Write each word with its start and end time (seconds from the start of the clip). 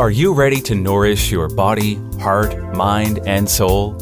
Are 0.00 0.12
you 0.12 0.32
ready 0.32 0.60
to 0.60 0.76
nourish 0.76 1.32
your 1.32 1.48
body, 1.48 1.96
heart, 2.20 2.56
mind, 2.72 3.18
and 3.26 3.50
soul? 3.50 3.96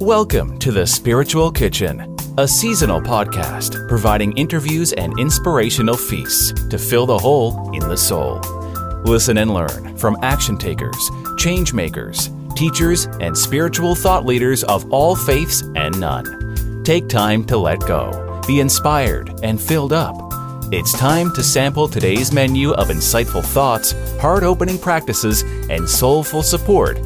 Welcome 0.00 0.58
to 0.60 0.72
the 0.72 0.86
Spiritual 0.86 1.52
Kitchen, 1.52 2.16
a 2.38 2.48
seasonal 2.48 3.02
podcast 3.02 3.86
providing 3.86 4.32
interviews 4.38 4.94
and 4.94 5.18
inspirational 5.20 5.94
feasts 5.94 6.54
to 6.70 6.78
fill 6.78 7.04
the 7.04 7.18
hole 7.18 7.70
in 7.74 7.86
the 7.86 7.98
soul. 7.98 8.40
Listen 9.04 9.36
and 9.36 9.52
learn 9.52 9.94
from 9.98 10.16
action 10.22 10.56
takers, 10.56 11.10
change 11.36 11.74
makers, 11.74 12.30
teachers, 12.54 13.04
and 13.20 13.36
spiritual 13.36 13.94
thought 13.94 14.24
leaders 14.24 14.64
of 14.64 14.90
all 14.90 15.14
faiths 15.14 15.60
and 15.76 16.00
none. 16.00 16.82
Take 16.82 17.10
time 17.10 17.44
to 17.44 17.58
let 17.58 17.80
go, 17.80 18.40
be 18.46 18.60
inspired, 18.60 19.38
and 19.42 19.60
filled 19.60 19.92
up. 19.92 20.25
It's 20.72 20.92
time 20.92 21.32
to 21.34 21.44
sample 21.44 21.86
today's 21.86 22.32
menu 22.32 22.72
of 22.72 22.88
insightful 22.88 23.44
thoughts, 23.44 23.92
heart 24.18 24.42
opening 24.42 24.80
practices, 24.80 25.42
and 25.70 25.88
soulful 25.88 26.42
support 26.42 26.98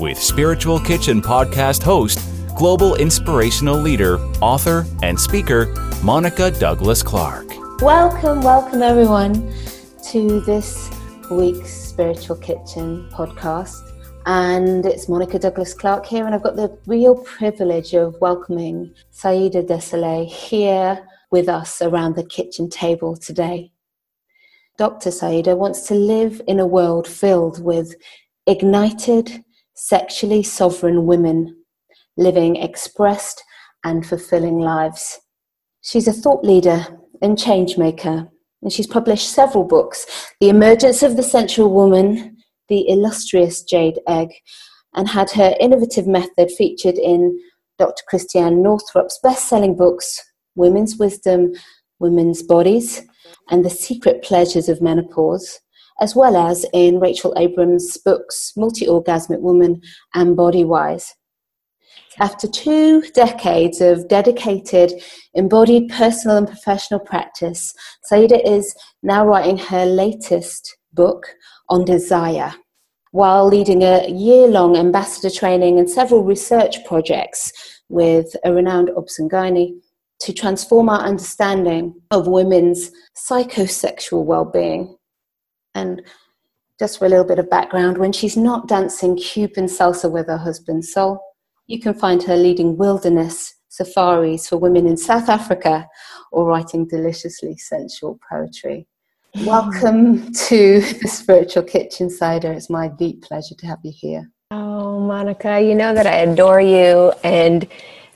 with 0.00 0.18
Spiritual 0.18 0.80
Kitchen 0.80 1.22
podcast 1.22 1.80
host, 1.80 2.18
global 2.56 2.96
inspirational 2.96 3.76
leader, 3.76 4.18
author, 4.40 4.84
and 5.04 5.18
speaker, 5.18 5.72
Monica 6.02 6.50
Douglas 6.50 7.04
Clark. 7.04 7.46
Welcome, 7.80 8.40
welcome 8.40 8.82
everyone 8.82 9.54
to 10.10 10.40
this 10.40 10.90
week's 11.30 11.70
Spiritual 11.70 12.34
Kitchen 12.34 13.08
podcast. 13.12 13.92
And 14.26 14.84
it's 14.84 15.08
Monica 15.08 15.38
Douglas 15.38 15.72
Clark 15.72 16.04
here, 16.04 16.26
and 16.26 16.34
I've 16.34 16.42
got 16.42 16.56
the 16.56 16.76
real 16.88 17.14
privilege 17.14 17.94
of 17.94 18.20
welcoming 18.20 18.92
Saida 19.12 19.62
Desilets 19.62 20.32
here 20.32 21.06
with 21.34 21.48
us 21.48 21.82
around 21.82 22.14
the 22.14 22.24
kitchen 22.24 22.70
table 22.70 23.16
today. 23.16 23.72
Dr. 24.78 25.10
Saida 25.10 25.56
wants 25.56 25.80
to 25.88 25.94
live 25.94 26.40
in 26.46 26.60
a 26.60 26.72
world 26.76 27.08
filled 27.08 27.60
with 27.60 27.96
ignited, 28.46 29.42
sexually 29.74 30.44
sovereign 30.44 31.06
women 31.06 31.56
living 32.16 32.54
expressed 32.54 33.42
and 33.82 34.06
fulfilling 34.06 34.60
lives. 34.60 35.18
She's 35.80 36.06
a 36.06 36.12
thought 36.12 36.44
leader 36.44 36.86
and 37.20 37.36
change 37.36 37.76
maker, 37.76 38.28
and 38.62 38.72
she's 38.72 38.86
published 38.86 39.28
several 39.28 39.64
books 39.64 40.06
The 40.38 40.50
Emergence 40.50 41.02
of 41.02 41.16
the 41.16 41.24
Sensual 41.24 41.74
Woman, 41.74 42.36
The 42.68 42.88
Illustrious 42.88 43.64
Jade 43.64 43.98
Egg, 44.06 44.28
and 44.94 45.08
had 45.08 45.32
her 45.32 45.56
innovative 45.58 46.06
method 46.06 46.52
featured 46.52 46.96
in 46.96 47.36
Dr. 47.76 48.04
Christiane 48.08 48.62
Northrup's 48.62 49.18
best 49.20 49.48
selling 49.48 49.76
books 49.76 50.22
women's 50.54 50.96
wisdom, 50.96 51.52
women's 51.98 52.42
bodies, 52.42 53.02
and 53.50 53.64
the 53.64 53.70
secret 53.70 54.22
pleasures 54.22 54.68
of 54.68 54.80
menopause, 54.80 55.60
as 56.00 56.14
well 56.16 56.36
as 56.36 56.66
in 56.72 57.00
Rachel 57.00 57.34
Abrams' 57.36 57.96
books 57.98 58.52
Multi 58.56 58.86
Orgasmic 58.86 59.40
Woman 59.40 59.80
and 60.14 60.36
Body 60.36 60.64
Wise. 60.64 61.14
After 62.18 62.46
two 62.46 63.02
decades 63.12 63.80
of 63.80 64.08
dedicated, 64.08 64.92
embodied 65.34 65.88
personal 65.90 66.36
and 66.36 66.46
professional 66.46 67.00
practice, 67.00 67.74
Saida 68.04 68.48
is 68.48 68.74
now 69.02 69.26
writing 69.26 69.58
her 69.58 69.84
latest 69.84 70.76
book 70.92 71.26
on 71.68 71.84
desire, 71.84 72.54
while 73.10 73.46
leading 73.46 73.82
a 73.82 74.08
year 74.08 74.46
long 74.46 74.76
ambassador 74.76 75.30
training 75.30 75.78
and 75.78 75.90
several 75.90 76.22
research 76.22 76.84
projects 76.84 77.52
with 77.88 78.34
a 78.44 78.52
renowned 78.52 78.90
Ob-Gyn 78.96 79.28
to 80.20 80.32
transform 80.32 80.88
our 80.88 81.00
understanding 81.00 81.94
of 82.10 82.26
women's 82.26 82.90
psychosexual 83.16 84.24
well 84.24 84.44
being. 84.44 84.96
And 85.74 86.02
just 86.78 86.98
for 86.98 87.06
a 87.06 87.08
little 87.08 87.24
bit 87.24 87.38
of 87.38 87.50
background, 87.50 87.98
when 87.98 88.12
she's 88.12 88.36
not 88.36 88.68
dancing 88.68 89.16
Cuban 89.16 89.66
salsa 89.66 90.10
with 90.10 90.26
her 90.26 90.38
husband 90.38 90.84
Sol, 90.84 91.20
you 91.66 91.80
can 91.80 91.94
find 91.94 92.22
her 92.22 92.36
leading 92.36 92.76
wilderness 92.76 93.54
safaris 93.68 94.48
for 94.48 94.56
women 94.56 94.86
in 94.86 94.96
South 94.96 95.28
Africa 95.28 95.88
or 96.30 96.46
writing 96.46 96.86
deliciously 96.86 97.56
sensual 97.56 98.18
poetry. 98.30 98.86
Welcome 99.44 100.32
to 100.32 100.80
the 100.80 101.08
Spiritual 101.08 101.64
Kitchen 101.64 102.08
Saida. 102.08 102.52
It's 102.52 102.70
my 102.70 102.88
deep 102.88 103.22
pleasure 103.22 103.56
to 103.56 103.66
have 103.66 103.80
you 103.82 103.92
here. 103.92 104.30
Oh, 104.52 105.00
Monica, 105.00 105.60
you 105.60 105.74
know 105.74 105.92
that 105.92 106.06
I 106.06 106.18
adore 106.18 106.60
you 106.60 107.12
and 107.24 107.66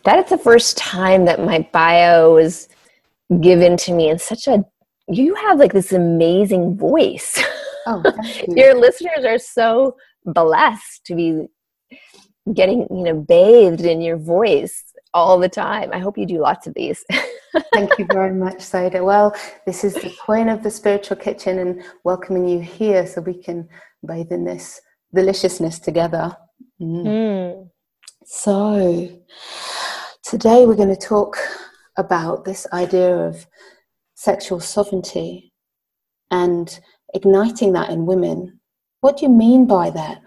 that 0.04 0.18
is 0.24 0.30
the 0.30 0.38
first 0.38 0.76
time 0.76 1.24
that 1.24 1.40
my 1.40 1.66
bio 1.72 2.34
was 2.34 2.68
given 3.40 3.76
to 3.76 3.92
me 3.92 4.08
in 4.08 4.18
such 4.18 4.46
a 4.46 4.64
you 5.08 5.34
have 5.34 5.58
like 5.58 5.72
this 5.72 5.92
amazing 5.92 6.76
voice 6.76 7.42
oh, 7.86 8.02
you. 8.46 8.54
your 8.56 8.74
listeners 8.74 9.24
are 9.24 9.38
so 9.38 9.96
blessed 10.24 11.04
to 11.04 11.14
be 11.14 11.46
getting 12.54 12.86
you 12.90 13.02
know 13.02 13.14
bathed 13.14 13.82
in 13.82 14.00
your 14.00 14.16
voice 14.16 14.84
all 15.14 15.38
the 15.38 15.48
time 15.48 15.90
i 15.92 15.98
hope 15.98 16.16
you 16.16 16.26
do 16.26 16.38
lots 16.38 16.66
of 16.66 16.74
these 16.74 17.04
thank 17.74 17.98
you 17.98 18.06
very 18.12 18.34
much 18.34 18.60
saida 18.60 19.02
well 19.02 19.34
this 19.66 19.84
is 19.84 19.94
the 19.94 20.14
point 20.24 20.48
of 20.48 20.62
the 20.62 20.70
spiritual 20.70 21.16
kitchen 21.16 21.58
and 21.58 21.82
welcoming 22.04 22.48
you 22.48 22.60
here 22.60 23.06
so 23.06 23.20
we 23.20 23.34
can 23.34 23.68
bathe 24.06 24.32
in 24.32 24.44
this 24.44 24.80
deliciousness 25.14 25.78
together 25.78 26.34
mm. 26.80 27.04
Mm. 27.04 27.70
so 28.24 29.18
Today, 30.28 30.66
we're 30.66 30.76
going 30.76 30.94
to 30.94 30.94
talk 30.94 31.38
about 31.96 32.44
this 32.44 32.66
idea 32.74 33.16
of 33.16 33.46
sexual 34.14 34.60
sovereignty 34.60 35.54
and 36.30 36.78
igniting 37.14 37.72
that 37.72 37.88
in 37.88 38.04
women. 38.04 38.60
What 39.00 39.16
do 39.16 39.22
you 39.24 39.30
mean 39.30 39.66
by 39.66 39.88
that? 39.88 40.20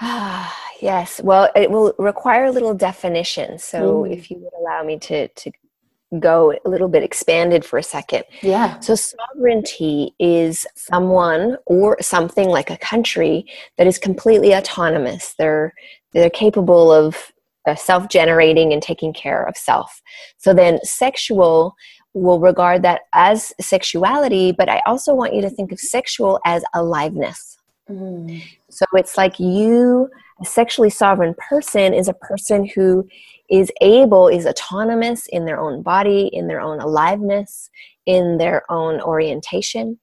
Ah, 0.00 0.56
yes. 0.80 1.20
Well, 1.20 1.50
it 1.56 1.68
will 1.68 1.92
require 1.98 2.44
a 2.44 2.52
little 2.52 2.74
definition. 2.74 3.58
So, 3.58 4.04
mm. 4.04 4.16
if 4.16 4.30
you 4.30 4.38
would 4.38 4.52
allow 4.56 4.84
me 4.84 5.00
to, 5.00 5.26
to 5.26 5.50
go 6.20 6.52
a 6.64 6.68
little 6.68 6.88
bit 6.88 7.02
expanded 7.02 7.64
for 7.64 7.80
a 7.80 7.82
second. 7.82 8.22
Yeah. 8.40 8.78
So, 8.78 8.94
sovereignty 8.94 10.14
is 10.20 10.64
someone 10.76 11.56
or 11.66 12.00
something 12.00 12.48
like 12.48 12.70
a 12.70 12.76
country 12.76 13.46
that 13.78 13.88
is 13.88 13.98
completely 13.98 14.54
autonomous. 14.54 15.34
They're 15.36 15.74
they're 16.12 16.30
capable 16.30 16.92
of 16.92 17.32
uh, 17.66 17.74
self 17.74 18.08
generating 18.08 18.72
and 18.72 18.82
taking 18.82 19.12
care 19.12 19.44
of 19.44 19.56
self. 19.56 20.02
So 20.38 20.52
then 20.54 20.78
sexual 20.84 21.74
will 22.14 22.40
regard 22.40 22.82
that 22.82 23.02
as 23.14 23.52
sexuality, 23.60 24.52
but 24.52 24.68
I 24.68 24.82
also 24.86 25.14
want 25.14 25.34
you 25.34 25.40
to 25.42 25.50
think 25.50 25.72
of 25.72 25.78
sexual 25.78 26.40
as 26.44 26.62
aliveness. 26.74 27.56
Mm. 27.88 28.42
So 28.70 28.84
it's 28.94 29.16
like 29.16 29.40
you, 29.40 30.08
a 30.40 30.44
sexually 30.44 30.90
sovereign 30.90 31.34
person, 31.48 31.94
is 31.94 32.08
a 32.08 32.14
person 32.14 32.68
who 32.74 33.06
is 33.50 33.70
able, 33.80 34.28
is 34.28 34.46
autonomous 34.46 35.26
in 35.28 35.44
their 35.44 35.58
own 35.58 35.82
body, 35.82 36.30
in 36.32 36.48
their 36.48 36.60
own 36.60 36.80
aliveness, 36.80 37.70
in 38.06 38.38
their 38.38 38.62
own 38.70 39.00
orientation. 39.00 39.98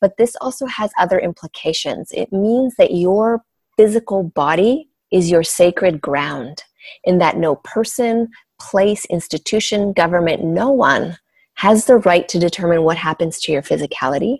But 0.00 0.16
this 0.16 0.34
also 0.40 0.66
has 0.66 0.92
other 0.98 1.18
implications. 1.18 2.10
It 2.12 2.32
means 2.32 2.74
that 2.76 2.94
your 2.94 3.42
physical 3.76 4.22
body 4.22 4.88
is 5.12 5.30
your 5.30 5.42
sacred 5.42 6.00
ground 6.00 6.62
in 7.04 7.18
that 7.18 7.36
no 7.36 7.56
person, 7.56 8.28
place, 8.60 9.04
institution, 9.06 9.92
government, 9.92 10.44
no 10.44 10.70
one 10.70 11.16
has 11.54 11.84
the 11.84 11.96
right 11.96 12.28
to 12.28 12.38
determine 12.38 12.82
what 12.82 12.96
happens 12.96 13.40
to 13.40 13.52
your 13.52 13.62
physicality. 13.62 14.38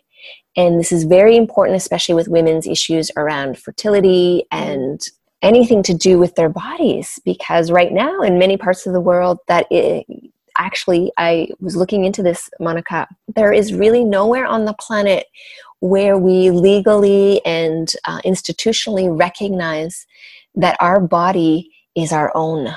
And 0.57 0.79
this 0.79 0.93
is 0.93 1.05
very 1.05 1.37
important, 1.37 1.77
especially 1.77 2.15
with 2.15 2.29
women's 2.29 2.67
issues 2.67 3.11
around 3.17 3.59
fertility 3.59 4.45
and 4.51 5.01
anything 5.43 5.83
to 5.85 5.95
do 5.95 6.19
with 6.19 6.35
their 6.35 6.49
bodies, 6.49 7.19
because 7.25 7.71
right 7.71 7.93
now, 7.93 8.21
in 8.21 8.39
many 8.39 8.57
parts 8.57 8.87
of 8.87 8.93
the 8.93 9.01
world, 9.01 9.39
that 9.49 9.67
it, 9.71 10.07
actually, 10.59 11.13
I 11.17 11.49
was 11.61 11.77
looking 11.77 12.05
into 12.05 12.23
this, 12.23 12.51
Monica, 12.59 13.09
there 13.35 13.53
is 13.53 13.73
really 13.73 14.05
nowhere 14.05 14.47
on 14.47 14.67
the 14.67 14.75
planet 14.75 15.27
where 15.81 16.19
we 16.19 16.51
legally 16.51 17.45
and 17.47 17.91
uh, 18.05 18.21
institutionally 18.27 19.09
recognize 19.19 20.07
that 20.55 20.77
our 20.81 21.01
body 21.01 21.71
is 21.97 22.13
our 22.13 22.33
own. 22.35 22.75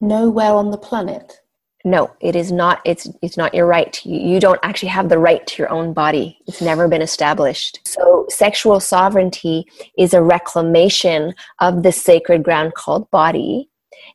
Nowhere 0.00 0.52
on 0.52 0.70
the 0.70 0.78
planet. 0.78 1.38
No, 1.84 2.12
it 2.20 2.36
is 2.36 2.52
not. 2.52 2.80
It's 2.84 3.08
it's 3.22 3.36
not 3.36 3.54
your 3.54 3.66
right. 3.66 4.04
You, 4.04 4.18
you 4.18 4.40
don't 4.40 4.60
actually 4.62 4.90
have 4.90 5.08
the 5.08 5.18
right 5.18 5.44
to 5.46 5.62
your 5.62 5.70
own 5.70 5.92
body. 5.92 6.38
It's 6.46 6.62
never 6.62 6.86
been 6.86 7.02
established. 7.02 7.80
So 7.84 8.26
sexual 8.28 8.78
sovereignty 8.78 9.64
is 9.98 10.14
a 10.14 10.22
reclamation 10.22 11.34
of 11.60 11.82
the 11.82 11.90
sacred 11.90 12.44
ground 12.44 12.74
called 12.74 13.10
body, 13.10 13.68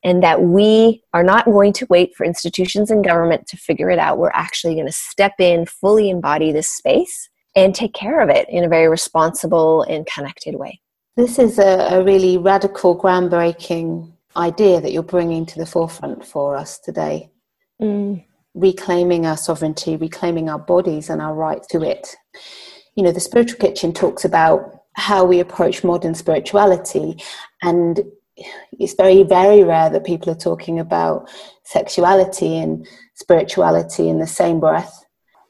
and 0.03 0.23
that 0.23 0.43
we 0.43 1.03
are 1.13 1.23
not 1.23 1.45
going 1.45 1.73
to 1.73 1.87
wait 1.89 2.15
for 2.15 2.25
institutions 2.25 2.89
and 2.89 3.03
government 3.03 3.47
to 3.47 3.57
figure 3.57 3.89
it 3.89 3.99
out. 3.99 4.17
We're 4.17 4.29
actually 4.29 4.75
going 4.75 4.85
to 4.85 4.91
step 4.93 5.33
in, 5.39 5.65
fully 5.65 6.09
embody 6.09 6.53
this 6.53 6.69
space, 6.69 7.29
and 7.53 7.75
take 7.75 7.93
care 7.93 8.21
of 8.21 8.29
it 8.29 8.47
in 8.49 8.63
a 8.63 8.69
very 8.69 8.87
responsible 8.87 9.81
and 9.83 10.05
connected 10.05 10.55
way. 10.55 10.79
This 11.17 11.39
is 11.39 11.57
a, 11.57 11.95
a 11.95 12.03
really 12.03 12.37
radical, 12.37 12.95
groundbreaking 12.95 14.13
idea 14.35 14.79
that 14.79 14.91
you're 14.91 15.01
bringing 15.01 15.47
to 15.47 15.57
the 15.57 15.65
forefront 15.65 16.23
for 16.23 16.55
us 16.55 16.77
today. 16.77 17.31
Mm. 17.81 18.23
Reclaiming 18.53 19.25
our 19.25 19.35
sovereignty, 19.35 19.95
reclaiming 19.95 20.47
our 20.47 20.59
bodies 20.59 21.09
and 21.09 21.19
our 21.19 21.33
right 21.33 21.63
to 21.71 21.81
it. 21.81 22.15
You 22.95 23.01
know, 23.01 23.11
the 23.11 23.19
spiritual 23.19 23.57
kitchen 23.57 23.93
talks 23.93 24.25
about 24.25 24.83
how 24.93 25.25
we 25.25 25.39
approach 25.39 25.83
modern 25.83 26.13
spirituality. 26.13 27.19
And 27.63 27.99
it's 28.73 28.93
very, 28.93 29.23
very 29.23 29.63
rare 29.63 29.89
that 29.89 30.05
people 30.05 30.31
are 30.31 30.35
talking 30.35 30.79
about 30.79 31.31
sexuality 31.63 32.59
and 32.59 32.87
spirituality 33.15 34.07
in 34.07 34.19
the 34.19 34.27
same 34.27 34.59
breath. 34.59 35.03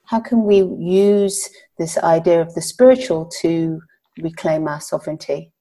How 0.05 0.21
can 0.21 0.45
we 0.45 0.59
use 0.79 1.49
this 1.77 1.97
idea 1.97 2.39
of 2.39 2.55
the 2.55 2.61
spiritual 2.61 3.25
to 3.41 3.81
reclaim 4.17 4.65
our 4.69 4.79
sovereignty? 4.79 5.51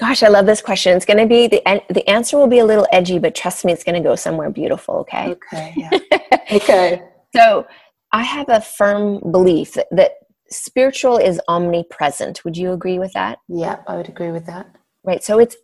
Gosh, 0.00 0.22
I 0.22 0.28
love 0.28 0.46
this 0.46 0.62
question. 0.62 0.96
It's 0.96 1.04
going 1.04 1.18
to 1.18 1.26
be 1.26 1.48
the 1.48 1.60
the 1.90 2.08
answer 2.08 2.36
will 2.38 2.46
be 2.46 2.60
a 2.60 2.64
little 2.64 2.86
edgy, 2.92 3.18
but 3.18 3.34
trust 3.34 3.64
me, 3.64 3.72
it's 3.72 3.82
going 3.82 4.00
to 4.00 4.08
go 4.08 4.14
somewhere 4.14 4.48
beautiful. 4.50 4.96
Okay. 4.96 5.30
Okay. 5.30 5.74
Yeah. 5.76 5.90
okay. 6.52 7.02
So 7.34 7.66
I 8.12 8.22
have 8.22 8.48
a 8.48 8.60
firm 8.60 9.20
belief 9.32 9.74
that, 9.74 9.88
that 9.90 10.12
spiritual 10.50 11.18
is 11.18 11.40
omnipresent. 11.48 12.44
Would 12.44 12.56
you 12.56 12.72
agree 12.72 12.98
with 12.98 13.12
that? 13.14 13.38
Yeah, 13.48 13.80
I 13.86 13.96
would 13.96 14.08
agree 14.08 14.30
with 14.30 14.46
that. 14.46 14.70
Right. 15.02 15.22
So 15.22 15.40
it's 15.40 15.56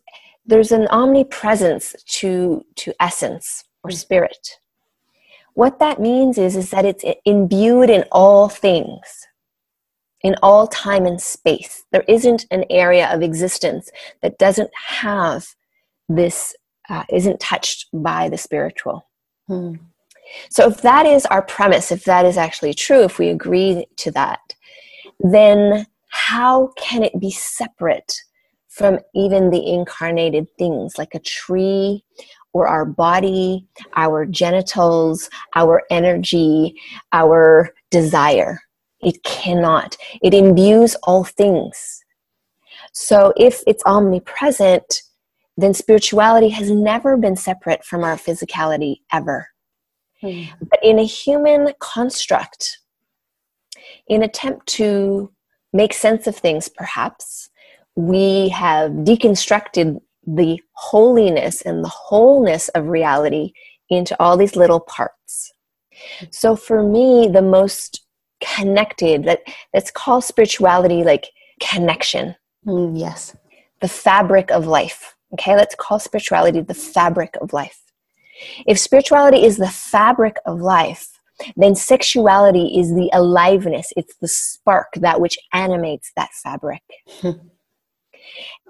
there's 0.45 0.73
an 0.73 0.89
omnipresence 0.89 1.95
to 2.19 2.65
to 2.77 2.93
essence 3.01 3.65
or 3.85 3.91
mm. 3.91 3.95
spirit. 3.95 4.59
What 5.55 5.79
that 5.79 6.01
means 6.01 6.39
is 6.39 6.57
is 6.57 6.71
that 6.71 6.85
it's 6.85 7.05
imbued 7.25 7.89
in 7.89 8.05
all 8.11 8.49
things 8.49 9.27
in 10.25 10.35
all 10.43 10.67
time 10.67 11.07
and 11.07 11.21
space. 11.21 11.85
There 11.93 12.05
isn't 12.09 12.47
an 12.51 12.65
area 12.71 13.15
of 13.15 13.23
existence 13.23 13.91
that 14.23 14.39
doesn't 14.39 14.71
have 14.75 15.47
this, 16.09 16.55
uh, 16.89 17.05
isn't 17.11 17.39
touched 17.39 17.87
by 17.93 18.29
the 18.29 18.39
spiritual. 18.39 19.07
Hmm. 19.47 19.75
So, 20.51 20.69
if 20.69 20.81
that 20.81 21.05
is 21.05 21.27
our 21.27 21.43
premise, 21.43 21.93
if 21.93 22.05
that 22.05 22.25
is 22.25 22.39
actually 22.39 22.73
true, 22.73 23.03
if 23.03 23.19
we 23.19 23.29
agree 23.29 23.87
to 23.97 24.11
that, 24.13 24.41
then 25.21 25.87
how 26.09 26.71
can 26.79 27.03
it 27.03 27.21
be 27.21 27.31
separate 27.31 28.15
from 28.69 28.99
even 29.15 29.51
the 29.51 29.73
incarnated 29.73 30.49
things 30.59 30.97
like 30.97 31.15
a 31.15 31.21
tree 31.21 32.03
or 32.55 32.67
our 32.67 32.87
body, 32.87 33.67
our 33.97 34.25
genitals, 34.25 35.29
our 35.55 35.83
energy, 35.91 36.75
our 37.13 37.75
desire? 37.91 38.64
It 39.05 39.23
cannot. 39.23 39.97
It 40.23 40.35
imbues 40.35 40.95
all 41.03 41.25
things. 41.25 42.05
So 42.93 43.33
if 43.37 43.63
it's 43.67 43.85
omnipresent, 43.85 45.03
then 45.57 45.75
spirituality 45.75 46.49
has 46.49 46.71
never 46.71 47.17
been 47.17 47.37
separate 47.37 47.85
from 47.85 48.03
our 48.03 48.17
physicality 48.17 48.97
ever. 49.13 49.49
Mm. 50.23 50.49
But 50.61 50.81
in 50.83 50.99
a 50.99 51.05
human 51.05 51.73
construct, 51.81 52.79
in 54.09 54.23
attempt 54.23 54.67
to 54.67 55.33
make 55.73 55.93
sense 55.93 56.27
of 56.27 56.37
things, 56.37 56.69
perhaps, 56.69 57.51
we 57.97 58.49
have 58.49 58.91
deconstructed 58.91 60.01
the 60.27 60.61
holiness 60.73 61.63
and 61.63 61.85
the 61.85 61.89
wholeness 61.89 62.69
of 62.71 62.87
reality 62.87 63.53
into 63.91 64.17
all 64.21 64.37
these 64.37 64.57
little 64.57 64.81
parts. 64.81 65.53
So 66.31 66.57
for 66.57 66.83
me, 66.83 67.29
the 67.29 67.43
most 67.43 68.04
connected 68.45 69.25
that 69.25 69.43
let's 69.73 69.91
call 69.91 70.21
spirituality 70.21 71.03
like 71.03 71.27
connection. 71.61 72.37
Mm, 72.67 72.99
yes. 72.99 73.37
The 73.81 73.89
fabric 73.89 74.51
of 74.51 74.67
life 74.67 75.15
okay? 75.35 75.57
Let's 75.57 75.75
call 75.75 75.99
spirituality 75.99 76.61
the 76.61 76.75
fabric 76.75 77.37
of 77.41 77.53
life. 77.53 77.83
If 78.67 78.79
spirituality 78.79 79.45
is 79.45 79.57
the 79.57 79.69
fabric 79.69 80.37
of 80.47 80.61
life 80.61 81.11
then 81.57 81.75
sexuality 81.75 82.79
is 82.79 82.95
the 82.95 83.11
aliveness. 83.13 83.93
It's 83.97 84.15
the 84.21 84.29
spark 84.29 84.95
that 84.97 85.21
which 85.21 85.37
animates 85.53 86.13
that 86.17 86.31
fabric. 86.33 86.83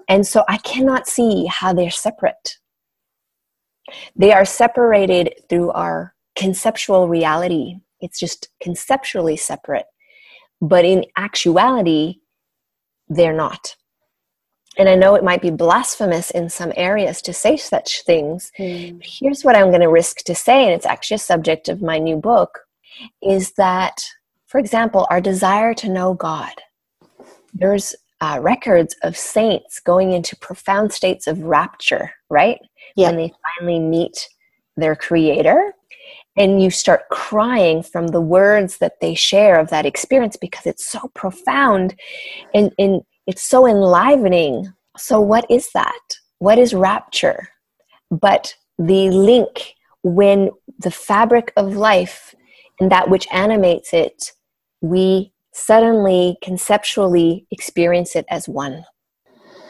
And 0.07 0.27
so 0.27 0.43
i 0.47 0.57
cannot 0.57 1.07
see 1.07 1.45
how 1.45 1.73
they're 1.73 1.89
separate. 1.89 2.57
They 4.15 4.31
are 4.31 4.45
separated 4.45 5.33
through 5.49 5.71
our 5.71 6.13
conceptual 6.35 7.07
reality 7.07 7.77
it's 8.01 8.19
just 8.19 8.49
conceptually 8.61 9.37
separate. 9.37 9.85
But 10.61 10.85
in 10.85 11.05
actuality, 11.17 12.15
they're 13.07 13.33
not. 13.33 13.75
And 14.77 14.89
I 14.89 14.95
know 14.95 15.15
it 15.15 15.23
might 15.23 15.41
be 15.41 15.51
blasphemous 15.51 16.31
in 16.31 16.49
some 16.49 16.73
areas 16.75 17.21
to 17.23 17.33
say 17.33 17.55
such 17.55 18.03
things. 18.03 18.51
Mm. 18.59 18.97
But 18.97 19.07
here's 19.07 19.43
what 19.43 19.55
I'm 19.55 19.69
going 19.69 19.81
to 19.81 19.89
risk 19.89 20.17
to 20.25 20.35
say, 20.35 20.63
and 20.65 20.73
it's 20.73 20.85
actually 20.85 21.15
a 21.15 21.19
subject 21.19 21.69
of 21.69 21.81
my 21.81 21.97
new 21.97 22.17
book 22.17 22.59
is 23.21 23.53
that, 23.53 24.03
for 24.47 24.59
example, 24.59 25.07
our 25.09 25.21
desire 25.21 25.73
to 25.75 25.89
know 25.89 26.13
God. 26.13 26.53
There's 27.53 27.95
uh, 28.21 28.39
records 28.41 28.95
of 29.03 29.17
saints 29.17 29.79
going 29.79 30.11
into 30.11 30.35
profound 30.37 30.93
states 30.93 31.27
of 31.27 31.41
rapture, 31.43 32.11
right? 32.29 32.59
Yeah. 32.95 33.07
When 33.07 33.17
they 33.17 33.33
finally 33.59 33.79
meet 33.79 34.27
their 34.77 34.95
creator 34.95 35.73
and 36.37 36.61
you 36.61 36.69
start 36.69 37.09
crying 37.09 37.81
from 37.81 38.07
the 38.07 38.21
words 38.21 38.77
that 38.79 38.99
they 38.99 39.15
share 39.15 39.59
of 39.59 39.69
that 39.69 39.85
experience 39.85 40.35
because 40.35 40.65
it's 40.65 40.85
so 40.85 41.09
profound 41.13 41.95
and, 42.53 42.73
and 42.77 43.01
it's 43.27 43.43
so 43.43 43.67
enlivening. 43.67 44.71
So, 44.97 45.19
what 45.19 45.49
is 45.49 45.69
that? 45.73 46.17
What 46.39 46.59
is 46.59 46.73
rapture? 46.73 47.49
But 48.11 48.55
the 48.77 49.09
link 49.09 49.75
when 50.03 50.51
the 50.79 50.91
fabric 50.91 51.51
of 51.57 51.75
life 51.75 52.35
and 52.79 52.91
that 52.91 53.09
which 53.09 53.27
animates 53.31 53.93
it, 53.93 54.33
we 54.81 55.33
suddenly 55.53 56.37
conceptually 56.43 57.47
experience 57.49 58.15
it 58.15 58.25
as 58.29 58.47
one. 58.47 58.85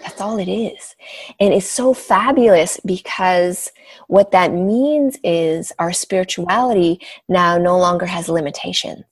That's 0.05 0.21
all 0.21 0.37
it 0.37 0.47
is. 0.47 0.95
And 1.39 1.51
it's 1.51 1.65
so 1.65 1.91
fabulous 1.91 2.79
because 2.85 3.71
what 4.07 4.29
that 4.31 4.53
means 4.53 5.17
is 5.23 5.71
our 5.79 5.91
spirituality 5.91 7.01
now 7.27 7.57
no 7.57 7.79
longer 7.79 8.05
has 8.05 8.29
limitations. 8.29 9.03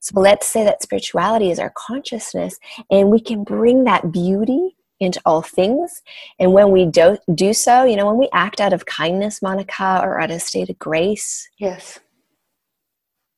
So 0.00 0.18
let's 0.18 0.46
say 0.46 0.64
that 0.64 0.82
spirituality 0.82 1.50
is 1.50 1.58
our 1.58 1.72
consciousness, 1.76 2.58
and 2.90 3.10
we 3.10 3.20
can 3.20 3.44
bring 3.44 3.84
that 3.84 4.12
beauty 4.12 4.76
into 4.98 5.20
all 5.26 5.42
things. 5.42 6.00
And 6.38 6.54
when 6.54 6.70
we 6.70 6.86
do, 6.86 7.18
do 7.34 7.52
so, 7.52 7.84
you 7.84 7.96
know, 7.96 8.06
when 8.06 8.18
we 8.18 8.30
act 8.32 8.62
out 8.62 8.72
of 8.72 8.86
kindness, 8.86 9.42
Monica, 9.42 10.00
or 10.02 10.20
out 10.20 10.30
of 10.30 10.40
state 10.40 10.70
of 10.70 10.78
grace, 10.78 11.50
yes, 11.58 12.00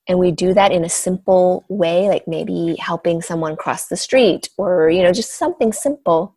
and 0.08 0.18
we 0.18 0.30
do 0.30 0.54
that 0.54 0.72
in 0.72 0.84
a 0.84 0.88
simple 0.88 1.64
way 1.68 2.08
like 2.08 2.26
maybe 2.28 2.76
helping 2.78 3.20
someone 3.22 3.56
cross 3.56 3.86
the 3.86 3.96
street 3.96 4.48
or 4.56 4.90
you 4.90 5.02
know 5.02 5.12
just 5.12 5.34
something 5.34 5.72
simple. 5.72 6.36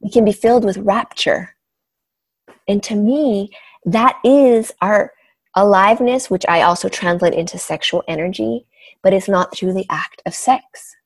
We 0.00 0.10
can 0.10 0.24
be 0.24 0.32
filled 0.32 0.64
with 0.64 0.78
rapture. 0.78 1.54
And 2.68 2.82
to 2.84 2.94
me 2.94 3.50
that 3.84 4.18
is 4.24 4.72
our 4.82 5.12
aliveness 5.54 6.28
which 6.28 6.44
i 6.48 6.60
also 6.60 6.88
translate 6.88 7.32
into 7.32 7.56
sexual 7.56 8.02
energy 8.08 8.66
but 9.02 9.14
it's 9.14 9.28
not 9.28 9.56
through 9.56 9.72
the 9.72 9.86
act 9.88 10.20
of 10.26 10.34
sex. 10.34 10.96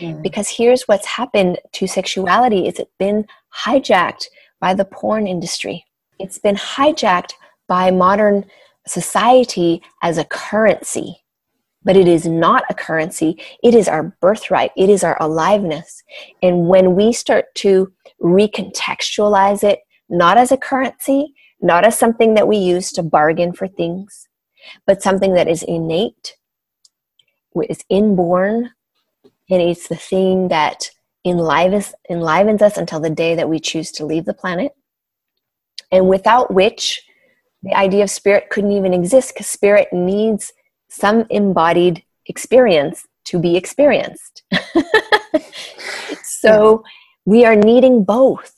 Mm. 0.00 0.22
because 0.22 0.48
here's 0.48 0.82
what's 0.88 1.06
happened 1.06 1.58
to 1.72 1.86
sexuality 1.86 2.66
is 2.66 2.78
it's 2.78 2.90
been 2.98 3.26
hijacked 3.64 4.26
by 4.60 4.74
the 4.74 4.84
porn 4.84 5.26
industry. 5.26 5.84
It's 6.18 6.38
been 6.38 6.56
hijacked 6.56 7.34
by 7.68 7.90
modern 7.90 8.44
society 8.88 9.82
as 10.02 10.18
a 10.18 10.24
currency, 10.24 11.24
but 11.84 11.96
it 11.96 12.08
is 12.08 12.26
not 12.26 12.64
a 12.68 12.74
currency. 12.74 13.40
It 13.62 13.74
is 13.74 13.88
our 13.88 14.16
birthright, 14.20 14.72
it 14.76 14.88
is 14.88 15.04
our 15.04 15.16
aliveness. 15.20 16.02
And 16.42 16.68
when 16.68 16.94
we 16.94 17.12
start 17.12 17.46
to 17.56 17.92
recontextualize 18.22 19.62
it, 19.62 19.80
not 20.08 20.38
as 20.38 20.52
a 20.52 20.56
currency, 20.56 21.34
not 21.60 21.84
as 21.84 21.98
something 21.98 22.34
that 22.34 22.48
we 22.48 22.56
use 22.56 22.92
to 22.92 23.02
bargain 23.02 23.52
for 23.52 23.68
things, 23.68 24.28
but 24.86 25.02
something 25.02 25.34
that 25.34 25.48
is 25.48 25.62
innate, 25.62 26.36
is 27.68 27.84
inborn, 27.88 28.70
and 29.50 29.62
it's 29.62 29.88
the 29.88 29.96
thing 29.96 30.48
that 30.48 30.90
enlivens, 31.24 31.94
enlivens 32.08 32.62
us 32.62 32.76
until 32.76 33.00
the 33.00 33.10
day 33.10 33.34
that 33.34 33.48
we 33.48 33.58
choose 33.58 33.90
to 33.92 34.06
leave 34.06 34.24
the 34.24 34.34
planet, 34.34 34.72
and 35.90 36.08
without 36.08 36.52
which 36.52 37.02
the 37.62 37.74
idea 37.74 38.02
of 38.02 38.10
spirit 38.10 38.50
couldn't 38.50 38.72
even 38.72 38.94
exist 38.94 39.34
because 39.34 39.46
spirit 39.46 39.88
needs 39.92 40.52
some 40.88 41.26
embodied 41.30 42.02
experience 42.26 43.06
to 43.24 43.38
be 43.38 43.56
experienced. 43.56 44.42
so 46.22 46.82
we 47.24 47.44
are 47.44 47.56
needing 47.56 48.04
both. 48.04 48.54